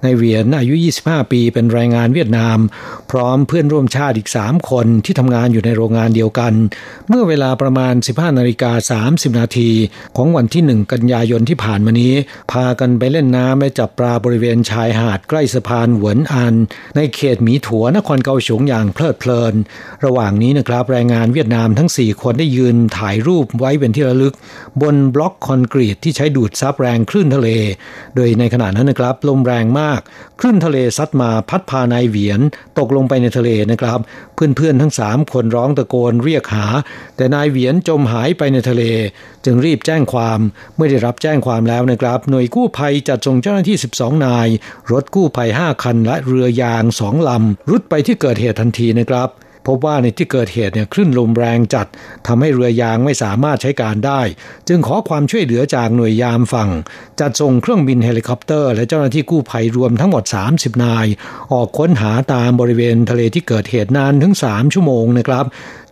[0.05, 2.59] นายเวียนอายุ 25 ปีเป็นแรงงานเวียดนาม
[3.11, 6.53] พร้อมเพื่อนร่วมชาติอีก 3 คนที่ทำงานอยู่ในโรงงานเดียวกัน
[7.09, 9.71] เมื่อเวลาประมาณ 15นาฬิกา30 นาที
[10.17, 12.15] ของวันที่ 1 กันยายนที่ผ่านมานี้
[12.53, 16.55] พากันไปเล่นน้ำและจับปลาบริเวณชายหาดใกล้สะพานหวนอัน
[16.97, 19.55] ในเขตหมีถัวนครเกาฉงอย่างเพลิดเพลิน
[20.05, 24.35] ระหว่างนี้นะครับแรงงานเวียดนามทั้ง 4 คนได้ยืนถ่ายรูปไว้เป็นที่ระลึก
[24.83, 27.49] บนบล็อกคอนกรีตที่ใช้ดูดซับแรงคลื่นทะเล
[28.17, 30.01] โดยในขณะนั้นนะครับ ลมแรงมาก
[30.41, 32.41] คลื่นทะเลซัดมาพัดพานายเหวียน
[32.79, 33.99] ตกลงไปในทะเลนะครับ
[34.35, 36.67] เพื่อนๆทั้งสามคนร้องตะโกนเรียกหา
[37.17, 38.83] แต่นายเหวียนจมหายไปในทะเล
[39.45, 40.41] จึงรีบแจ้งความ
[40.75, 44.49] เมื่อได้รับแจ้งความแล้วนะครับ หน่วยกู้ภัยจัดส่งเจ้าหน้าที่ 12 นาย
[44.93, 49.31] รถกู้ภัย 5 คันและเรือยางสองลำรุดไปที่เกิดเหตุทันทีนะครับ
[49.69, 51.87] พบว่าในที่เกิดเหตุเนี่ยคลื่นลมแรงจัด
[52.27, 54.21] ทำให้เรือยางไม่สามารถใช้การได้
[54.69, 56.71] จึงขอความช่วยเหลือจากหน่วยยามฝั่ง
[57.21, 61.07] จัดส่งเครื่องบินเฮลิคอปเตอร์ และเจ้าหน้าที่กู้ภัยรวมทั้งหมด 30 นาย
[61.53, 65.45] ออกค้นหาตามบริเวณทะเลที่เกิดเหตุนานถึง 3 ชั่วโมงนะครับ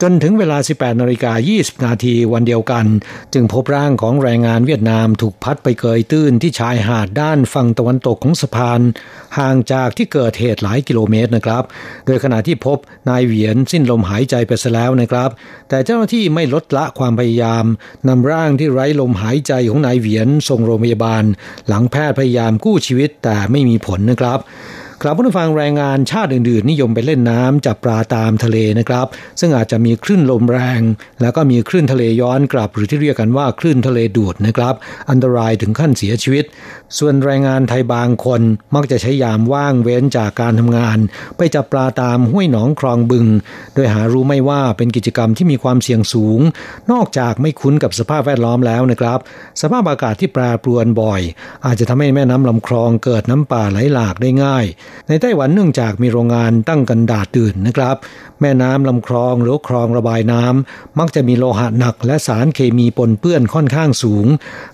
[0.02, 2.86] จนถึงเวลา 18นาฬิกา20 นาทีวันเดียวกัน
[3.34, 8.80] จึงพบร่างของแรงงานเวียดนามถูกพัดไปเกยตื้นที่ชายหาดด้านฝั่งตะวันตกของสะพาน
[9.38, 11.64] ห่างจากที่เกิดเหตุหลายกิโลเมตรนะครับ
[12.06, 15.30] โดยขณะที่พบนายเหวียนสิ้นลมหายใจไปซะแล้วนะครับ
[15.68, 17.64] แต่เจ้าหน้าที่ไม่ลดละความพยายาม
[18.08, 21.24] นำร่างที่ไร้ลมหายใจของนายเหวียนส่งโรงพยาบาล
[21.68, 24.38] หลังแพทย์พยายามกู้ชีวิตแต่ไม่มีผลนะครับ
[25.02, 29.06] กลับผู้ฟังแรงงานชาติอื่นๆ นิยมไปเล่นน้ำจับปลาตามทะเลนะครับ
[29.40, 30.80] ซึ่งอาจจะมีคลื่นลมแรง
[31.20, 34.74] แล้วก็มีคลื่นทะเลย้อนกลับหรือที่เรียกกันว่าคลื่นทะเลดูดนะครับ
[35.10, 36.44] อันตรายถึงขั้นเสียชีวิต
[36.98, 38.42] ส่วนแรงงานไทยบางคน
[38.74, 40.98] มักจะใช้ยามว่างเว้นจากการทำงาน
[41.36, 43.26] ไปจับปลาตามห้วยหนองคลองบึง
[43.74, 46.40] โดยหารู้ไม่ว่าเป็นกิจกรรมที่มีความเสี่ยงสูง
[46.92, 49.18] นอกจากไม่คุ้นกับสภาพแวดล้อมแล้วนะครับ
[49.60, 51.20] สภาพอากาศที่แปรปรวนบ่อย
[51.66, 54.66] อาจจะทำให้แม่น้ำลำคลองเกิดน้ำป่าไหลหลากได้ง่าย
[55.08, 57.96] ในไต้หวันเนื่องจากมีโรงงานตั้งกันดาดตื่นนะครับ
[58.40, 64.26] แม่น้ำลำคลองหรือคลองระบายน้ำมักจะมีโลหะหนักและสารเคมีปนเปื้อนค่อนข้างสูง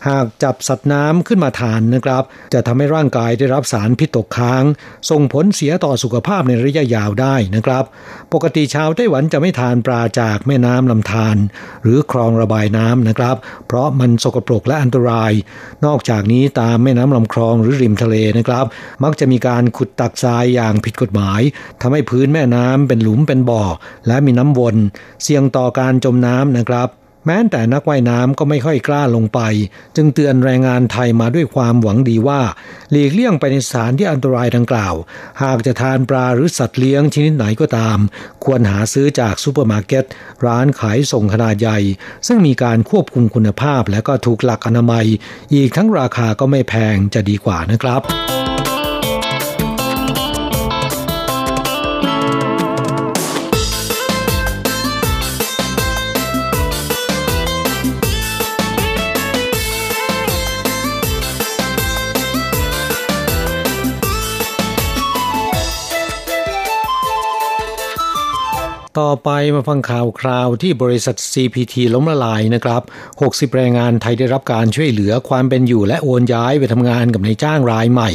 [0.08, 2.22] หากจับสัตว์น้ำขึ้นมาทานนะครับ
[2.54, 4.64] จะทำให้ร่างกายได้รับสารพิษตกค้าง
[5.10, 7.84] ส่งผลเสียต่อสุขภาพในระยะยาวได้นะครับ
[8.32, 11.36] ปกติชาวไต้หวันจะไม่ทานปลาจากแม่น้ำลำธาร
[11.82, 13.36] หรือคลองระบายน้ำนะครับ
[13.66, 15.32] เพราะมันสกปรกและอันตราย
[15.86, 18.64] นอกจากนี้ตามแม่น้ำลำคลองหรือริมทะเลนะครับ
[19.04, 21.40] มักจะมีการขุดตักทรายอย่างผิดกฎหมาย
[21.80, 23.62] ทำให้พื้นแม่น้ำเป็นหลุมเป็นบ่อ
[24.06, 24.76] และมีน้ำวน
[25.22, 26.90] เสี่ยงต่อการจมน้ำนะครับ
[27.26, 29.40] แม้แต่นักว่ายน้ำก็ไม่ค่อยกล้าลงไป
[29.96, 32.40] จึงเตือนแรงงานไทยมาด้วยความหวังดีว่า
[32.90, 34.94] หลีกเลี่ยงไปในสถานที่อันตรายดังกล่าว
[35.42, 37.98] หากจะทานปลาหรือสัตว์เลี้ยงชนิดไหนก็ตาม
[38.44, 40.04] ควรหาซื้อจากซูเปอร์มาร์เก็ต
[40.46, 41.78] ร้านขายส่งขนาดใหญ่
[42.26, 45.06] ซึ่งมีการควบคุมคุณภาพและก็ถูกหลักอนามัย
[45.54, 48.02] อีกทั้งราคาก็ไม่แพงจะดีกว่านะครับ
[69.00, 72.82] ต่อไปมาฟังข่าวคราวที่บริษัท CPT ล้มละลายนะครับ
[73.18, 78.10] 60 แรงงานไทยได้รับการช่วยเหลือความเป็นอยู่และโอนย้ายไปทำงานกับนายจ้างรายใหม่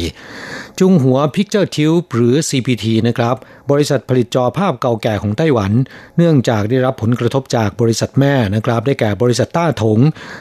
[0.78, 3.36] จุงหัว Picture Tube หรือ CPT นะครับ
[3.70, 5.72] บริษัทผลิตจอภาพเก่าแก่ของไต้หวัน
[6.16, 9.98] เนื่องจากได้รับผลกระทบจากบริษัทแม่นะครับ ได้แก่บริษัทต้าถง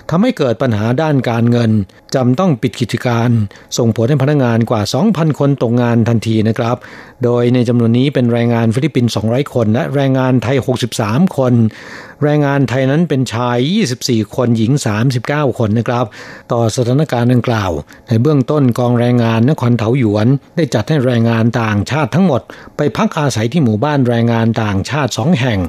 [0.09, 1.71] ทำให้เกิดปัญหาด้านการเงิน
[2.15, 3.29] จำต้องปิดกิจการ
[3.77, 6.77] ส่งผลให้พนักงานกว่า 2,000 คนตกงานทันทีนะครับ
[7.23, 10.57] โดยในจำนวนนี้เป็นแรงงานฟิลิปปินส์200 คน และแรงงานไทย
[10.97, 11.53] 63 คน
[12.23, 13.57] แรงงานไทยนั้นเป็นชาย
[13.93, 14.71] 24 คนหญิง
[15.15, 16.05] 39 คนนะครับ
[16.51, 17.71] ต่อสถานการณ์ดังกล่าว
[18.07, 22.41] ในเบื้องต้นกองแรงงานนครเถาหยวน ได้จัดให้แรงงานต่างชาติทั้งหมด
[22.77, 25.59] ไปพักอาศัยที่หมู่บ้านแรงงานต่างชาติสองแห่ง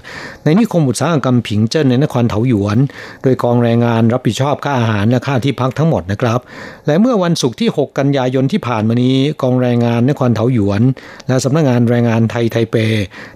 [0.44, 2.78] ในนิคมอุตสาหกรรมผิงเจิ้นในนครเถาหยวน
[3.22, 6.40] โดยกองแรงงานรับผิดชอบค่าอาหารและค่าที่พักทั้งหมดนะครับ
[6.86, 10.82] และเมื่อวันศุกร์ที่ 6 กันยายนที่ผ่านมานี้ กองแรงงานนครเถาหยวน
[11.28, 12.76] และสำนักงานแรงงานไทยไทเป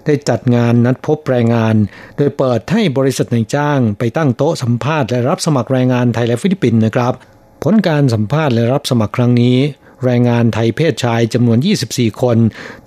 [0.05, 1.75] ได้จัดงานนัดพบแรงงาน
[2.17, 7.13] โดยเปิดให้บริษัทในจ้างไปตั้งโต๊ะสัมภาษณ์และรับสมัครแรงงานไทยและฟิลิปปินส์นะครับ
[7.63, 9.57] ผลการสัมภาษณ์และรับสมัครครั้งนี้
[10.05, 11.57] แรงงานไทยเพศชายจำนวน
[11.89, 12.37] 24 คน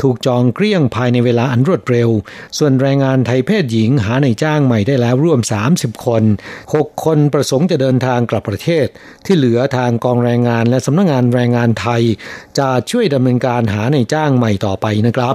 [0.03, 2.11] ถูกจองเกลี้ยงภายในเวลาอันรวดเร็ว
[2.59, 5.41] ส่วนแรงงานไทยเพศหญิงหาในจ้างใหม่ได้แล้วร่วม
[5.73, 6.23] 30 คน
[6.65, 8.87] 6 คนประสงค์จะเดินทางกลับประเทศ
[9.25, 12.03] ที่เหลือทางกองแรงงานและสำนักงงานแรงงานไทย
[12.59, 15.35] จะช่วยดำเนินการหาในจ้างใหม่ต่อไปนะครับ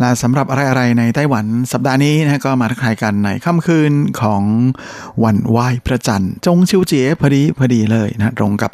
[0.00, 3.92] และสำหรับอะไรๆในไต้หวันสัปดาห์นี้นะก็มาทักทายกันในค่ำคืน
[4.22, 4.42] ของ
[5.24, 8.72] วันไหว้พระจันทร์จงชิวเจี๋ยพอดีพอดีเลยนะตรงกับ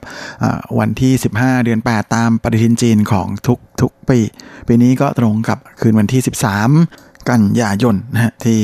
[0.78, 4.18] วันที่ 15 เดือน 8 ตามปฏิทินจีนของทุกทุกปี
[4.68, 8.60] ปีนี้ก็ตรงกับคืนวันที่ 13 กันยายนนะฮะที่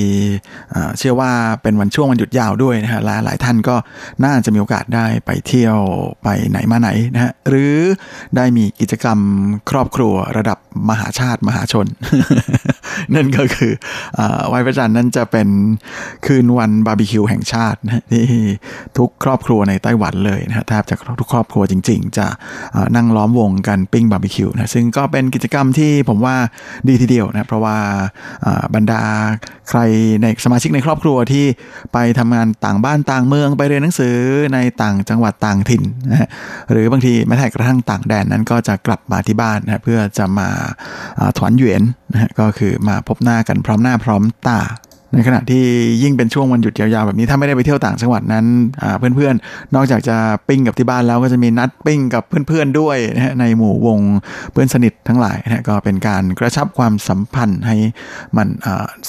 [0.98, 1.30] เชื่อว่า
[1.62, 3.76] เป็นวันช่วงวันหยุดยาวด้วยนะฮะหลายหลายท่านก็
[4.24, 5.76] น่าจะมีโอกาสได้ไปเที่ยว
[6.22, 7.74] ไปไหนมาไหนนะฮะหรือ
[8.36, 9.18] ได้มีกิจกรรม
[9.70, 10.58] ครอบครัวระดับ
[10.90, 11.86] มหาชาติมหาชน
[13.14, 13.72] นั่นก็คือ
[14.52, 15.48] วันพระจันทร์นั้นจะเป็น
[16.26, 18.26] คืนวันบาร์บีคิวแห่งชาตินะที่
[18.98, 22.26] ทุกครอบครัวในไต้หวันเลยนะฮะแทบจะทุกครอบครัวจริง ๆ จะ
[22.96, 26.36] นั่งล้อมวงกันปิ้งบาร์บีคิวนะซึ่งก็เป็นกิจกรรมที่ผมว่า
[26.88, 27.76] ดีทีเดียวนะเพราะว่า
[28.74, 29.03] บรรดา
[29.70, 29.80] ใคร
[30.22, 31.44] ในสมาชิกในครอบครัวที่
[31.92, 34.16] ไปทำงานต่างบ้านต่างเมืองไปเรียนหนังสือ
[34.55, 36.28] ในต่างจังหวัดต่างถิ่นนะ
[36.70, 40.48] หรือบางทีแม้แต่กระทั่งต่างแดนนั้นก็จะกลับมาที่บ้านนะเพื่อจะมา
[41.38, 41.82] ถอนเหวียน
[42.12, 44.61] นะก็คือมาพบหน้ากันพร้อมหน้าพร้อมตา
[45.14, 45.64] ในขณะที่
[46.02, 48.46] ยิ่งเป็นช่วงวันหยุดยาวๆแบบนี้ถ้าไม่ได้ไปเที่ยวต่างจังหวัดนั้น
[48.98, 50.16] เพื่อนๆ นอกจากจะ
[50.48, 54.00] ปิ้งกับที่บ้านแล้วก็จะมีนัดปิ้งกับเพื่อนๆด้วยนะในหมู่วง
[54.52, 57.76] เพื่อนสนิททั้งหลายนะก็เป็นการกระชับความสัมพันธ์ให้
[58.36, 58.48] มัน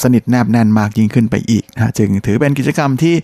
[0.02, 3.16] สนิทแนบแน่นมากยิ่งขึ้นไปอีกนะจึงถือเป็นกิจกรรมที่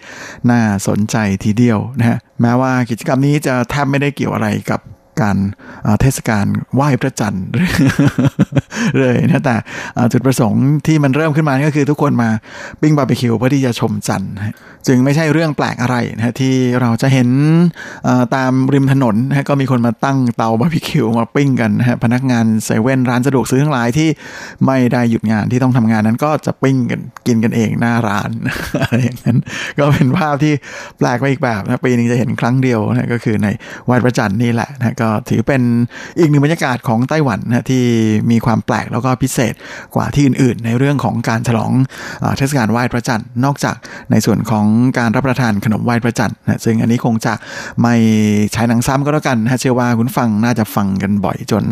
[0.49, 4.81] น่าสนใจทีเดียวนะฮะแม้ว่ากิจกรรมนี้จะแทบไม่ได้เกี่ยวอะไรกับ
[5.21, 5.37] การ
[6.01, 6.45] เทศกาล
[6.75, 7.45] ไหว้พระจันทร์
[8.99, 9.55] เลยนะแต่
[10.11, 12.29] จุดประสงค์ที่มันเริ่มขึ้นมาก็คือทุกคนมา
[12.81, 14.33] ปิ้งบาร์บีคิวเพื่อที่จะชมจันทร์
[14.87, 17.29] จึงไม่ใช่เรื่องแปลกอะไรนะที่เราจะเห็น
[18.35, 24.09] ตามริมถนนนะก็มีคนมาตั้งเตาบาร์บีคิวมาปิ้งกันนะฮะพนักงานเซเว่นร้านสะดวกซื้อทั้งหลายที่
[24.65, 28.29] ไม่ได้หยุดงานที่ต้องทำงานนั้นก็จะปิ้งกันกินกันเองหน้าร้าน
[28.81, 29.37] อะไรอย่างนั้น
[29.77, 30.53] ก็เป็นภาพที่
[30.97, 33.47] แปลกไปอีกแบบนะปีนึงจะเห็นครั้งเดียวนะก็คือใน
[33.89, 35.61] วันพระจันทร์นี่แหละนะก็ถือเป็น
[36.19, 37.83] อีกหนึ่งบรรยากาศของไต้หวันนะที่
[38.31, 39.53] มีความแปลกแล้วก็พิเศษ
[39.95, 41.71] กว่าที่อื่นๆ ในเรื่องของการฉลอง
[42.37, 43.75] เทศกาลไหว้พระจันทร์นอกจาก
[44.11, 44.65] ในส่วนของ
[44.97, 47.33] การรับประทานขนมไหว้พระจันทร์นะซึ่งอันนี้คงจะ
[47.81, 47.95] ไม่
[48.53, 51.63] ใช้หนังซ้ำก็แล้วกันนะเชื่อว่าคุณฟังน่าจะฟังกันบ่อยจน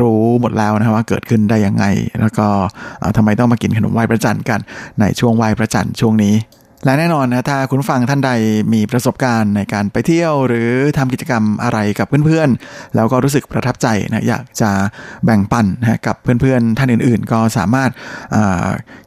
[0.00, 1.84] รู้หมดแล้วนะว่าเกิดขึ้นได้ยังไง
[2.20, 2.46] แล้วก็
[3.16, 4.60] ทำไมต้องมากินขนมไหว้พระจันทร์กัน
[5.00, 6.34] ในช่วงไหว้พระจันทร์ช่วงนี้
[6.84, 8.30] และแน่นอนนะถ้าคุณฟังท่านใด
[8.74, 14.70] มีประสบการณ์ในการไปเที่ยว หรือทำกิจกรรมอะไรกับเพื่อนๆ แล้วก็รู้สึกประทับใจนะอยากจะ
[15.24, 17.90] แบ่งปันนะกับเพื่อนๆ ท่านอื่นๆ ก็สามารถ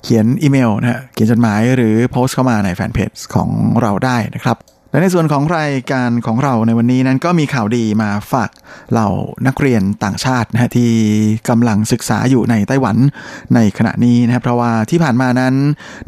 [0.04, 3.50] เขียนอีเมลนะเขียนจดหมายหรือโพสต์เข้ามาในแฟนเพจของ
[3.82, 4.58] เราได้นะครับ
[4.92, 8.50] และในส่วนของรายการของเราในวันนี้นั้นก็มีข่าวดีมาฝาก
[8.92, 9.10] เหล่า
[9.48, 10.92] นักเรียนต่างชาตินะฮะที่
[11.50, 12.98] กำลังศึกษาอยู่ในไต้หวัน
[13.56, 15.54] ในขณะนี้นะครับเพราะว่าที่ผ่านมานั้น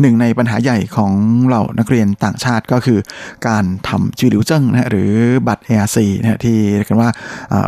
[0.01, 1.13] หนึ่งในปัญหาใหญ่ของ
[1.45, 2.99] เหล่านักเรียนต่างชาติก็คือ
[3.47, 5.11] การทำจีหลิวเจิ้งนะฮะหรือ
[5.47, 7.09] บัตร ARC นะที่เรียกกันว่า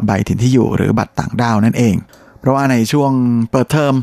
[0.06, 1.96] ใบถิ่นที่อยู่หรือบัตรต่างด้าวนั่นเอง
[2.44, 3.12] เพราะว่าในช่วง
[3.52, 3.96] เปิดเทอม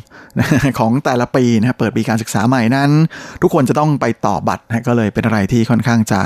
[0.78, 2.90] ของแต่ละปีนะเปิดปีการศึกษาใหม่นั้น
[3.42, 6.20] ทุกคนจะต้องไปต่อบัตรนะก็เลยเป็นอะไรที่ค่อนข้างจะ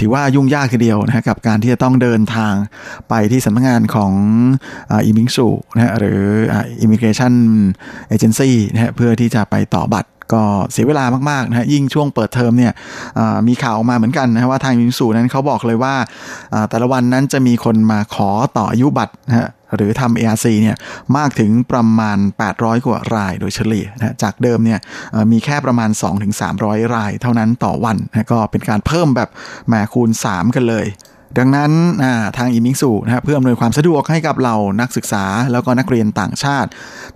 [0.00, 2.54] ถือว่ายุ่งยากทีเดียวนะกับการที่จะต้องเดินทาง
[3.08, 4.12] ไปที่สำนักงานของ
[4.90, 6.20] 移民署 นะหรือ
[6.80, 12.72] Immigration Agency นะเพื่อที่จะไปต่อบัตร ก็เสียเวลามากๆนะฮะยิ่งช่วงเปิดเทอมเนี่ย
[13.48, 15.94] มีข่าวออกมาเหมือนกันนะว่าทาง 移民署 นั้นเขาบอกเลยว่า
[16.70, 20.76] แต่ละวันนั้นจะมีคนมาขอต่ออายุบัตรนะฮะหรือทำ ARC เนี่ย
[21.16, 22.18] มากถึงประมาณ
[22.52, 24.78] 800 กว่ารายโดยเฉลี่ยนะจากเดิมเนี่ย
[25.32, 25.90] มีแค่ประมาณ
[26.42, 29.28] 2-300 รายเท่านั้นต่อวันนะก็เป็นการเพิ่มแบบ
[29.68, 30.86] แหมคูณ 3 กันเลย
[31.38, 31.70] ดังนั้น
[32.38, 36.70] ทาง 移民署 นะฮะเพื่ออำนวยความสะดวกให้กับเหล่านักศึกษาแล้วก็นักเรียนต่างชาติ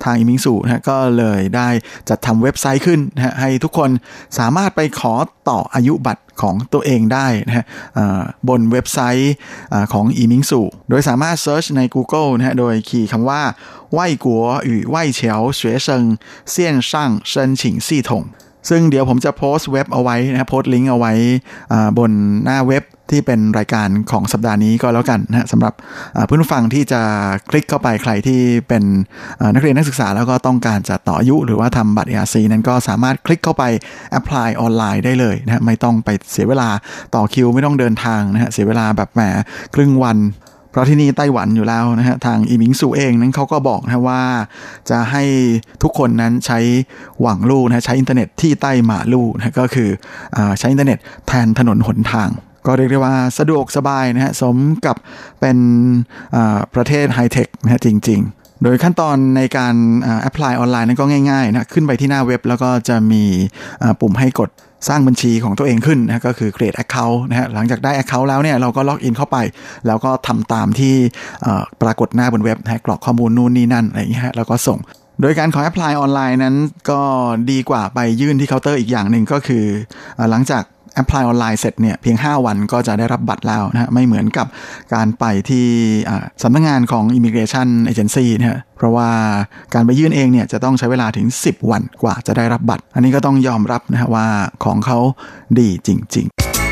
[0.04, 1.68] ทาง 移民署 นะก็เลยได้
[2.08, 3.90] จัดทำเว็บไซต์ขึ้นนะฮะให้ทุกคน
[4.38, 5.14] สามารถไปขอ
[5.48, 7.64] ต่ออายุบัตรของตัวเองได้นะฮะ
[8.48, 9.34] บนเว็บไซต์
[9.92, 13.42] ของ 移民署 โดยสามารถ search ใน Google นะฮะโดยคีย์คำว่า
[13.92, 16.04] 外國 หรือ 外僑學生
[16.50, 18.24] 線上申請系統
[18.68, 21.12] ซึ่งเดี๋ยวผมจะโพสต์เว็บเอาไว้นะโพสต์ลิงก์เอาไว้
[21.98, 22.10] บน
[22.44, 25.74] หน้าเว็บ ที่เป็นรายการของสัปดาห์นี้ก็แล้วกันนะสำหรับ
[26.26, 27.00] เพื่อนฟังที่จะ
[27.50, 28.84] คลิกเข้าไปใครที่เป็น
[29.54, 33.64] นักเรียนนักศึกษาแล้วก็ต้องการจะต่ออายุ หรือว่าทำบัตร ARC นั้นก็สามารถคลิกเข้าไป
[34.10, 36.68] apply online ได้เลยนะไม่ต้องไปเสียเวลา
[37.14, 39.20] ต่อคิวไม่ต้องเดินทางนะฮะเสียเวลาแบบแหม
[39.74, 40.18] ครึ่งวัน
[40.70, 44.22] เพราะที่นี่ไต้หวันอยู่แล้วนะฮะทาง移民署เองนั้นเขาก็บอกนะว่า
[44.90, 45.24] จะให้
[45.82, 46.58] ทุกคนนั้นใช้
[47.20, 49.88] 網路นะใช้อินเทอร์เน็ต取代馬路นะก็คื
[50.36, 52.28] อใช้อินเทอร์เน็ตแทนถนนหนทาง
[52.66, 54.56] ก็เรียกได้ว่าสะดวกสบายนะฮะสม
[54.86, 54.96] กับ
[55.40, 55.58] เป็น
[56.74, 59.74] ประเทศไฮเทคนะฮะจริง ๆโดยขั้นตอนในการ
[60.20, 63.22] apply online นั้นก็ง่ายๆนะขึ้นไปที่หน้าเว็บแล้วก็จะมี
[64.00, 64.50] ปุ่มให้กด
[64.88, 69.36] สร้างบัญชีของตัวเองขึ้นนะก็คือ create account นะฮะหลังจากได้ account แล้วเนี่ยเราก็ล็อกอินเข้าไป
[69.86, 70.94] แล้วก็ทำตามที่
[71.82, 74.78] ปรากฏหน้าบนเว็บนะกรอกข้อมูลนู่นนี่นั่นอะไรอย่างเงี้ยแล้วก็ส่ง
[75.20, 76.56] โดยการขอ apply online นั้น
[76.90, 77.00] ก็
[77.50, 79.64] ดีกว่าไปยื่นที่เคาน์เตอร์อีกอย่างหนึ่งก็คือ
[80.30, 80.62] หลังจาก
[80.94, 84.46] apply online เสร็จเนี่ยเพียง 5 วันก็จะได้รับบัตรแล้วนะฮะไม่เหมือนกับ
[84.94, 85.66] การไปที่
[86.42, 89.10] สำนักงานของ Immigration Agency นะฮะเพราะว่า
[89.74, 94.26] การไปยื่นเองเนี่ยจะต้องใช้เวลาถึง 10 วันกว่าจะได้รับบัตร อันนี้ก็ต้องยอมรับนะว่า
[94.64, 94.98] ของเขา
[95.58, 96.63] ดีจริง ๆ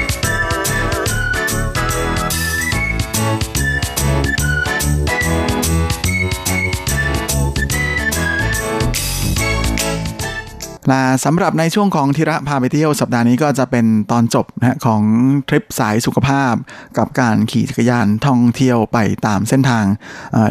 [10.89, 15.03] และสำหรับในช่วงของธีระพาไปเที่ยวสัปดาห์นี้ก็จะเป็นตอนจบนะของ
[15.49, 16.55] ทริปสายสุขภาพ
[16.99, 19.85] กับการขี่จักรยานท่องเที่ยวไปตามเส้นทาง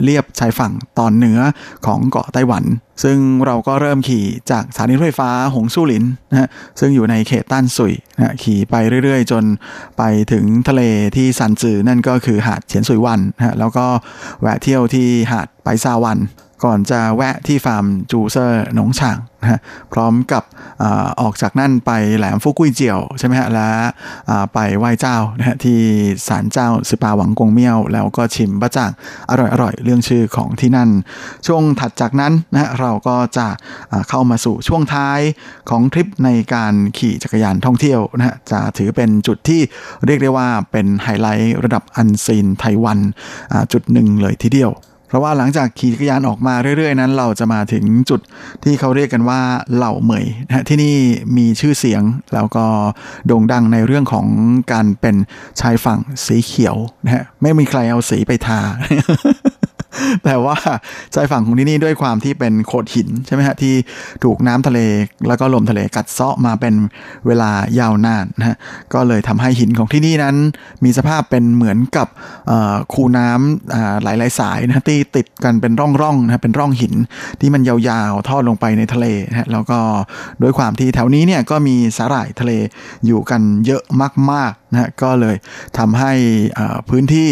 [0.04, 1.40] เลียบชายฝั่งตอนเหนือ
[1.86, 2.64] ของเกาะไต้หวัน
[3.04, 9.44] ซึ่งเราก็เริ่มขี่จากสถานีรถไฟฟ้าหงสู้หลินนะซึ่งอยู่ในเขตต้านสุยนะขี่ไปเรื่อยๆ จน
[9.98, 10.82] ไปถึงทะเล
[11.16, 13.86] ที่ซันจือนั่นก็คือหาดเฉียนสุยวันนะแล้วก็
[14.42, 16.20] แวะเที่ยวที่หาดไปซาวัน
[16.66, 19.60] ก่อนจะแวะที่ฟาร์มจูเซอร์หนงฉางนะ
[19.94, 20.44] พร้อมกับ
[20.82, 20.86] อ
[21.22, 23.74] ออกจากนั่นไปแหลมฟุกุยเจียวใช่ไหมฮะแล้ว
[24.54, 25.80] ไปไหว้เจ้านะฮะที่
[26.28, 28.92] ศาลเจ้าสิปาหวังกงเมี่ยว แล้วก็ชิมบะจ่าง
[29.30, 30.90] อร่อยอร่อยเรื่องชื่อของที่นั่น
[31.48, 33.48] ช่วงถัดจากนั้นนะเราก็จะ
[34.10, 35.20] เข้ามาสู่ช่วงท้าย
[35.70, 39.62] ของทริปในการขี่จักรยานท่องเที่ยวนะฮะจะถือเป็นจุดที่
[40.06, 43.00] เรียกได้ว่าเป็นไฮไลท์ระดับอันซีนไต้หวัน
[43.74, 44.74] จุดหนึ่งเลยทีเดียว
[45.12, 48.20] เพราะว่าหลังจากขี่จักรยานออกมาเรื่อยๆ นั้น เราจะมาถึงจุด
[48.64, 49.40] ที่เขาเรียกกันว่า
[49.76, 50.96] เหล่าเหมยนะที่นี่
[51.38, 52.04] มีชื่อเสียง
[52.34, 52.66] แล้วก็
[53.28, 54.28] โด่งดังในเรื่องของ
[54.72, 55.16] การเป็น
[55.60, 58.60] ชายฝั่งสีเขียวนะฮะไม่มีใครเอาสีไปทา
[60.26, 60.58] แต่ว่า
[61.16, 63.74] ชายฝั่งของที่นี่ด้วยความที่เป็นโขดหินใช่ไหมฮะที่
[64.24, 64.80] ถูกน้ำทะเล
[65.28, 66.74] แล้วก็ลมทะเลกัดเซาะมาเป็น
[67.28, 68.58] เวลายาวนานนะฮะ
[68.94, 70.36] ก็เลยทำให้หินของที่นี่นั้น
[70.84, 72.08] มีสภาพเป็นเหมือนกับ
[72.94, 76.94] คูน้ำหลายๆสายนะที่ติดกันเป็นร่องๆนะเป็นร่องหิน
[77.40, 79.80] ที่มันยาวๆทอดลงไปในทะเลนะฮะแล้วก็
[80.42, 82.52] ด้วยความที่แถวนี้เนี่ยก็มีสาหร่ายทะเล
[83.06, 83.84] อยู่กันเยอะ
[84.32, 85.36] มากๆนะก็เลย
[85.78, 86.12] ทำให้
[86.90, 87.28] พื้นที่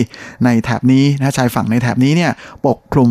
[0.45, 2.31] ในแถบนี้นะชายฝั่งในแถบนี้เนี่ย
[2.65, 3.09] ปกคลุม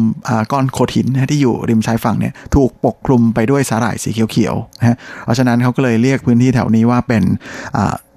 [0.52, 7.22] ก้อนโขดหินนะที่อยู่ริมชายฝั่งเนี่ยถูกปกคลุมไปด้วยสาหร่ายสีเขียวๆนะเพราะฉะนั้นเขาก็เลยเรียกพื้นที่แถวนี้ว่าเป็น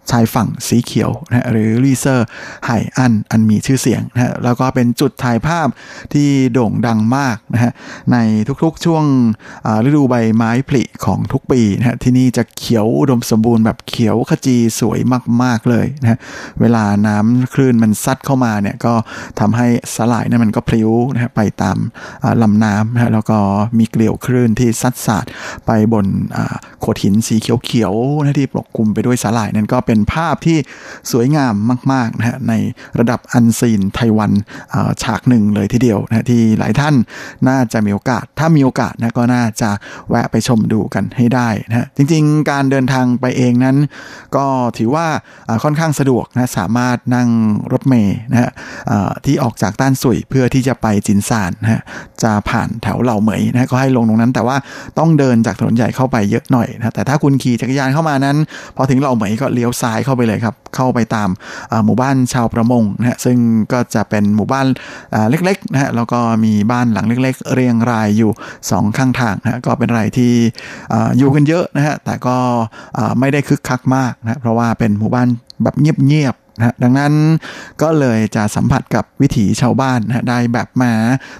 [0.09, 5.67] ชายฝั่งสีเขียวนะหรือ綠色海岸อันมีชื่อเสียงนะแล้วก็เป็นจุดถ่ายภาพ
[6.13, 7.71] ที่โด่งดังมากนะฮะ
[8.11, 8.17] ใน
[8.63, 9.03] ทุกๆช่วง
[9.85, 14.99] ฤดูใบไม้ผลิของทุกปีนะฮะที่นี่จะเขียวอุดมสมบูรณ์แบบเขียวขจีสวย
[15.43, 16.19] มากๆเลยนะฮะ
[16.61, 18.93] เวลาน้ำคลื่นมันซัดเข้ามาเนี่ยก็
[19.39, 21.77] ทำให้สลายนั้นมันก็พลิ้วนะฮะไปตาม
[22.41, 23.37] ลำน้ำนะฮะแล้วก็
[23.77, 25.25] มีเกลียวคลื่นที่ซัดสาด
[25.65, 26.05] ไปบน
[26.79, 30.57] โขดหินสีเขียวๆนะที่ปกคลุมไปด้วยสลายนั่นก็เป็น็นภาพที่
[31.11, 31.53] สวยงาม
[31.91, 32.53] มากๆนะฮะใน
[32.99, 34.31] ระดับอันซีนไต้หวัน
[35.03, 36.95] ฉากหนึ่งเลยทีเดียวนะที่หลายท่าน
[37.47, 39.69] น่าจะมีโอกาส ถ้ามีโอกาสนะก็น่าจะ
[40.09, 43.77] แวะไปชมดูกันให้ได้นะจริงๆ การเดินทางไปเองนั้น
[44.35, 44.45] ก็
[44.77, 45.07] ถือว่า
[45.63, 47.29] ค่อนข้างสะดวกนะสามารถนั่ง
[47.71, 48.51] รถเมย์นะฮะ
[49.25, 51.81] ที่ออกจากต้านสุยเพื่อที่จะไปจินซานนะฮะ
[52.23, 54.57] จะผ่านแถวเหล่าเหมยนะก็ให้ลงตรงนั้น แต่ว่า
[54.99, 58.37] ต้องเดินจากถนนใหญ่เข้าไปเยอะหน่อยนะแต่ถ้าคุณขี่จักรยานเข้ามานั้น
[58.75, 61.29] พอถึงเหล่าเหมยก็เลี้ยวซ้ายเข้าไปเลยครับ เข้าไปตาม
[61.85, 63.37] หมู่บ้านชาวประมงนะฮะซึ่ง
[63.73, 64.67] ก็จะเป็นหมู่บ้าน
[65.29, 68.31] เล็กๆนะฮะแล้วก็มีบ้านหลังเล็ก ๆ เรียงรายอยู่
[68.65, 70.33] 2 ข้างทางนะก็เป็นไรที่
[71.17, 72.37] อยู่กันเยอะนะฮะแต่ก็
[73.19, 75.27] ไม่ได้คึกคักมากนะเพราะว่าเป็นหมู่บ้าน
[75.63, 77.13] แบบเงียบ นะดังนั้น
[77.81, 80.93] ก็เลยจะสัมผัสกับวิถีชาวบ้านนะได้แบบมา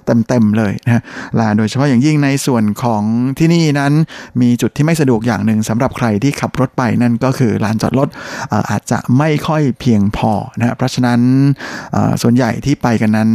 [0.05, 1.01] เต็มๆเลยนะ
[1.38, 3.03] และโดยเฉพาะอย่างยิ่งในส่วนของ
[3.39, 3.93] ที่นี่นั้น
[4.41, 8.09] มีจุดที่ไม่สะดวกอย่างหนึ่งสำหรับใครที่ขับรถไปนั่นก็คือลานจอดรถ
[8.70, 11.20] อาจจะไม่ค่อยเพียงพอนะเพราะฉะนั้น
[12.22, 13.30] ส่วนใหญ่ที่ไปกันนั้น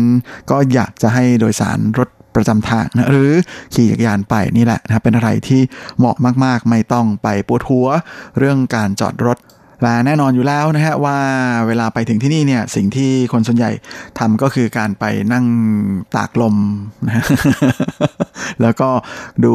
[0.51, 3.33] ก็อยากจะให้โดยสารรถประจำทางนะหรือ
[3.75, 5.61] ขี่จักรยานไปนี่แหละนะเป็นอะไรที่
[5.99, 7.87] เหมาะมากๆ ไม่ต้องไปปวดหัว
[8.39, 9.39] เรื่องการจอดรถ
[9.83, 11.19] และแน่นอนอยู่แล้วนะฮะว่า
[11.67, 13.71] เวลาไปถึงที่นี่เนี่ยสิ่งที่คนส่วนใหญ่
[14.19, 15.47] ทำก็คือการไปนั่ง
[16.17, 16.57] ตากลม
[17.07, 17.25] นะ
[18.63, 18.91] แล้วก็
[19.45, 19.55] ดู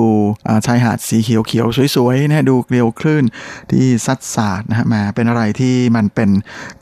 [0.66, 3.24] ชายหาดสีเขียวเขียวสวยๆนะฮะดูเกลียวคลื่น
[3.72, 6.30] ที่ซัดสาดนะฮะมาเป็นอะไรที่มันเป็น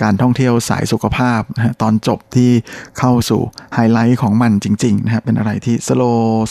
[0.02, 2.52] การท่องเที่ยวสายสุขภาพนะตอนจบที่
[3.00, 3.42] เข้าสู่
[3.74, 6.04] ไฮไลท์ของมันจริงๆนะฮะเป็นอะไรที่สโล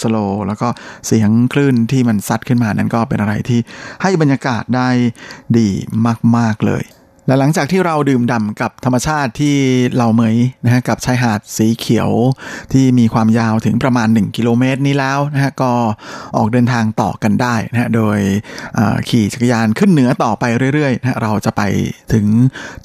[0.03, 0.17] สโล
[0.47, 0.69] แล้วก็
[1.07, 3.61] เสียงคลื่นที่มันซัดขึ้นมานั้นก็เป็นอะไรที่
[4.03, 4.89] ให้บรรยากาศได้
[5.59, 5.69] ดี
[6.37, 6.78] มากๆเลย
[7.29, 9.57] และหลังจากที่เราดื่มด่ากับธรรมชาติที่
[9.99, 12.11] เราเหมยนะฮะกับชายหาดสีเขียว
[12.73, 15.73] ที่มีความยาวถึงประมาณ 1 กิโลเมตรนี้แล้วนะฮะก็
[16.37, 18.19] ออกเดินทางต่อกันได้นะฮะโดย
[19.09, 21.63] ขี่จักรยานขึ้นเหนือต่อไปเรื่อยๆนะเราจะไป
[22.13, 22.27] ถึง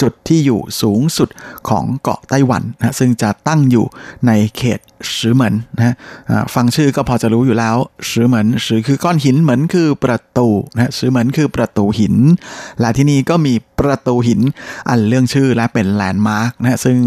[0.02, 1.30] จุดที่อยู่สูงสุด
[1.70, 3.86] ของเกาะไต้หวันนะซึ่งจะตั้งอยู่
[4.28, 4.80] ในเขต
[5.20, 5.96] สือเหมือนนะ
[6.54, 7.78] ฟังชื่อก็พอจะรู้อยู่แล้ว
[8.10, 12.16] สือเหมือนสือคือก้อนหินเหมือนคือประตูนะสือเหมือนคือประตูหิน
[12.80, 14.42] และที่นี่ก็มีประตูหิน
[14.90, 16.98] อันเรื่องชื่อและเป็นแลนด์มาร์กนะซึ่ง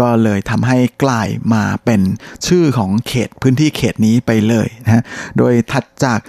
[0.00, 2.00] ก็เลยทำให้กลายมาเป็น
[2.46, 5.02] ชื่อของเขตพื้นที่เขตนี้ไปเลยนะ
[5.38, 6.20] โดยถัดจาก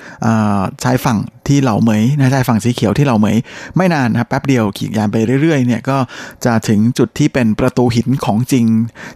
[0.83, 3.37] ชายฝั่ง ที่เหล่าเหมยนะใช่ฝั่งสีเขียวที่เหล่าเหมย
[3.75, 5.97] ไม่นานนะแป๊บเดียวขี่ยานไปเรื่อยๆเนี่ยก็
[6.45, 8.65] จะถึงจุดที่เป็นประตูหินของจริง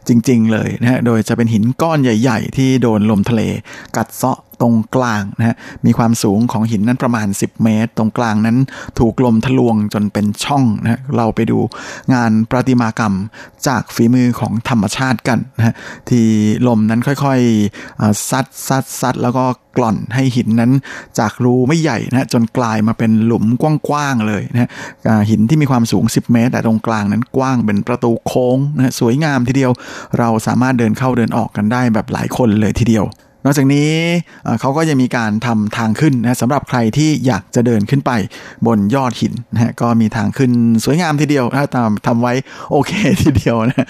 [0.08, 3.42] จริง ๆ เลยนะฮะโดยจะเป็นหินก้อนใหญ่ ๆ ที่โดนลมทะเล
[3.96, 5.56] กัดเซาะ ตรงกลางนะฮะ
[5.86, 8.58] มีความสูงของหินนั้นประมาณ 10 เมตร ตรงกลางนั้น
[9.00, 11.58] ถูกลมทะลวงจนเป็นช่องนะเราไปดู
[12.14, 13.14] งานประติมากรรม
[13.68, 15.76] จากฝีมือของธรรมชาติกันนะ
[16.10, 16.26] ที่
[16.68, 19.46] ลมนั้นค่อยๆซัดซัดซัดแล้วก็
[19.78, 20.72] กล่อนให้หินนั้น
[21.20, 24.70] จากรูไม่ใหญ่นะจนกลายมาเป็นหลุมกว้างๆเลยนะ
[25.30, 29.72] หินที่มีความสูง 10 เมตร แต่ตรงกลางนั้นกว้างเป็นประตูโค้งนะสวยงามทีเดียว
[30.20, 33.06] เราสามารถเดินเข้าเดินออกกันได้แบบหลายคนเลยทีเดียว
[33.46, 33.90] นอกจากนี้
[34.60, 38.12] เขาก็ยังมีการทำทางขึ้นนะสำหรับใครที่อยากจะเดินขึ้นไป
[38.68, 40.52] บนยอดหินนะก็มีทางขึ้น
[40.86, 42.34] สวยงามทีเดียวถ้าทำทำไว้
[42.72, 43.86] โอเคทีเดียวนะ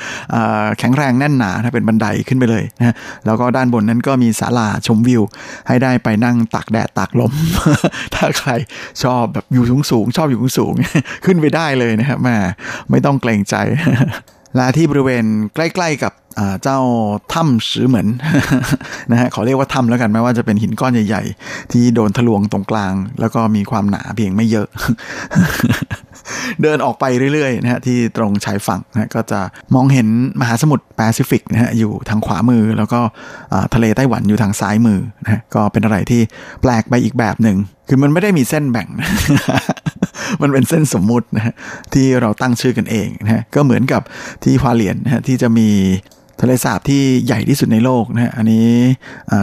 [0.80, 2.94] แข็งแรงแน่นหนานะเป็นบันไดขึ้นไปเลยนะ
[3.26, 5.24] แล้วก็ด้านบนนั้นก็มีศาลาชมวิว
[5.68, 7.34] ให้ได้ไปนั่งตักแดดตักลม
[8.16, 8.52] ถ้าใคร
[9.04, 10.74] ชอบแบบอยู่สูงสูงชอบอยู่สูง
[11.26, 12.36] ขึ้นไปได้เลยนะครับแม่
[12.90, 13.56] ไม่ต้องเกรงใจ
[14.56, 15.26] และที่บริเวณ
[15.56, 16.14] ใกล้ ๆกับ
[16.64, 16.80] เจ้า
[17.34, 18.08] ถ้ำสือเหมือน
[19.12, 24.68] นะฮะขอเรียกว่าถ้ำแล้วกันไม่ว่าจะเป็นหินก้อนใหญ่ ๆ ที่โดนทะลวงตรงกลาง แล้วก็มีความหนาเพียงไม่เยอะ
[26.62, 29.40] เดินออกไปเรื่อยๆนะฮะที่ตรงชายฝั่งนะก็จะ
[29.76, 30.08] มองเห็น
[30.42, 33.00] มหาสมุทรแปซิฟิกนะฮะอยู่ทางขวามือ แล้วก็
[33.74, 36.22] ทะเลไต้หวันอยู่ทางซ้ายมือนะก็เป็นอะไรที่
[36.62, 37.58] แปลกไปอีกแบบหนึ่ง
[37.88, 38.88] คือมันไม่ได้มีเส้นแบ่ง
[40.42, 41.54] มันเป็นเส้นสมมุตินะฮะ
[41.94, 44.02] ที่เราตั้งชื่อกันเองนะฮะก็เหมือนกับ
[44.44, 45.70] ที่ฮวาเลียนนะฮะที่จะมี
[46.42, 48.68] ทะเลสาบที่ใหญ่ที่สุดในโลกนะฮะอันนี้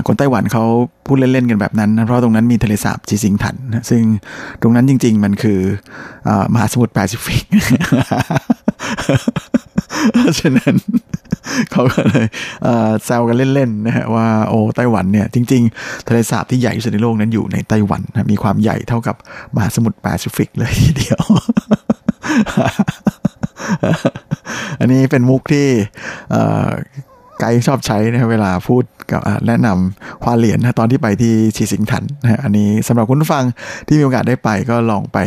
[0.06, 0.64] คนไต้หวันเขา
[1.06, 4.02] พูดเล่นๆกันแบบนั้นนะเพราะตรงนั้นมีทะเลสาบจีซิงถันนะซึ่ง
[4.62, 5.60] ตรงนั้นจริง ๆ มันคื
[6.28, 7.42] อมหาสมุทรแปซิฟิก
[10.38, 10.74] ฉะนั้น
[11.70, 12.26] เขาก็เลย
[13.04, 19.16] แซวกันเล่นๆนะฮะว่าโอ้ไต้หวันเนี่ยจริง ๆ ทะเลสาบที่ใหญ่ที่สุดในโลกนั้นอยู่ในไต้หวันนะมีความใหญ่เท่ากับ
[19.54, 21.20] มหาสมุทรแปซิฟิกเลยทีเดียว
[24.80, 25.66] อันนี้เป็นมุกที่
[27.40, 33.44] ไกด์ชอบใช้นะเวลาพูดกับแนะนำควาเหรียญนะตอนที่ไปที่ชีสิงถันนะอันนี้สำหรับคุณฟัง
[33.86, 35.18] ที่มีโอกาสได้ไปก็ลองไป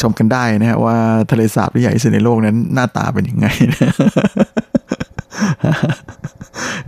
[0.00, 0.96] ชมกันได้นะฮะว่า
[1.30, 3.46] ทะเลสาบที่ใหญ่ที่สุดในโลกนั้นหน้าตาเป็นยังไง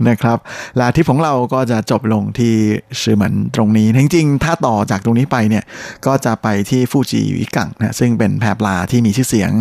[0.09, 0.37] นะครับ
[0.79, 2.53] ลาทิปของเราก็จะจบลงที่
[3.01, 5.63] ชื่อเหมือนตรงนี้จริงๆ ถ้าต่อจากตรงนี้ไปเนี่ย
[6.05, 9.51] ก็จะไปที่ฟูจิวิกังนะซึ่งเป็นแพปลาที่มีชื่อเสียง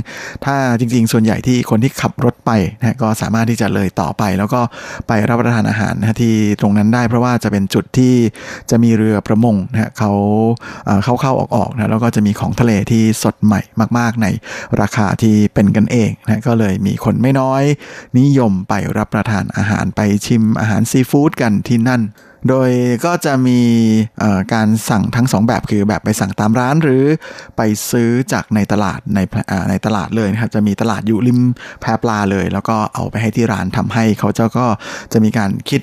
[0.45, 4.61] ถ้าจริง ๆ ส่วนใหญ่ที่คนที่ขับรถไปนะก็สามารถที่จะเลยต่อไป แล้วก็
[5.09, 8.15] ไปรับประทานอาหารนะที่ตรงนั้นได้เพราะว่าจะเป็นจุดที่
[8.71, 10.13] จะมีเรือประมงนะเขา
[11.05, 13.61] เข้าเข้าออกๆนะแล้วก็จะมีของทะเลที่สดใหม่
[13.99, 14.27] มาก ๆ ใน
[14.81, 17.63] ราคาที่เป็นกันเองนะก็เลยมีคนไม่น้อย
[18.19, 22.03] นิยมไปรับประทานอาหารไปชิมอาหารซีฟู้ดกันที่นั่น
[22.49, 22.71] โดย
[23.05, 23.61] ก็จะมี
[24.55, 27.03] การสั่งทั้งสองแบบคือแบบไปสั่งตามร้านหรือ
[27.57, 29.21] ไปซื้อจากในตลาดใน
[29.71, 31.41] ในตลาดเลยนะครับจะมีตลาดอยู่ริม
[31.81, 34.67] แพปลาเลย แล้วก็เอาไปให้ที่ร้านทำให้เขาเจ้าก็
[35.13, 35.81] จะมีการคิด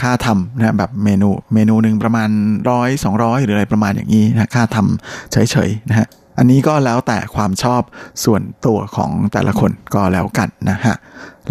[0.00, 2.30] ค่าทำนะแบบเมนูเมนูหนึ่งประมาณ
[2.70, 6.08] ร้อยสองร้อยหรืออะไรประมาณอย่างนี้นะค่าทำเฉยๆนะฮะ
[6.38, 7.82] อันนี้ก็แล้วแต่ความชอบ
[8.24, 10.96] ส่วนตัวของแต่ละคนก็แล้วกันนะฮะ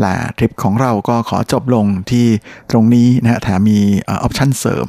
[0.01, 2.25] และทริปของเราก็ขอจบลงที่
[2.71, 3.79] ตรงนี้นะฮะแถมมี
[4.09, 4.87] ออปชั่นเสริม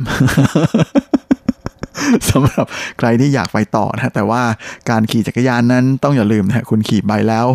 [2.31, 2.67] สำหรับ
[2.99, 4.43] ใครที่อยากไปต่อนะแต่ว่า
[4.91, 7.47] การขี่จักรยานนั้นต้องอย่าลืมนะคุณขี่ไปแล้ว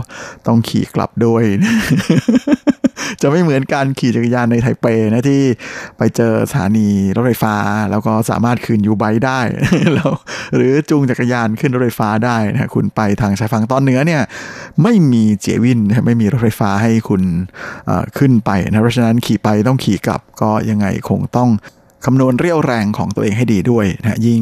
[0.48, 1.44] ต้องขี่กลับด้วย
[3.22, 5.42] จะไม่เหมือนการขี่จักรยานในไทเปนะที่
[5.98, 7.56] ไปเจอสถานีรถไฟฟ้า
[7.92, 9.40] แล้วก็สามารถคืนยูไบได้
[9.94, 10.12] แล้ว
[10.56, 14.22] หรือจูงจักรยานขึ้นรถไฟฟ้าได้นะคุณไปทางชายฝั่งตอนเหนือเนี่ย
[14.84, 17.22] ไม่มีเจวินไม่มีรถไฟฟ้าให้คุณ
[18.18, 21.50] ขึ้นไปนะเพราะฉะนั้นขี่ไปต้องขี่กลับก็ยังไงคงต้อง
[22.06, 24.42] คำนวณเรี่ยวแรงของตัวเองให้ดีด้วยนะยิ่ง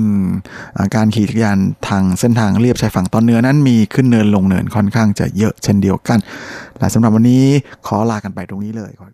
[0.95, 1.57] การขี่จักรยาน
[1.87, 6.19] ทางเส้นทางเรียบชายฝั่งตอนเหนือนั้นมีขึ้นเนินลงเนินค่อนข้างจะเยอะเช่นเดียวกัน
[6.79, 7.43] และสำหรับวันนี้
[7.87, 9.07] ขอลากันไปตรงนี้เลยขอ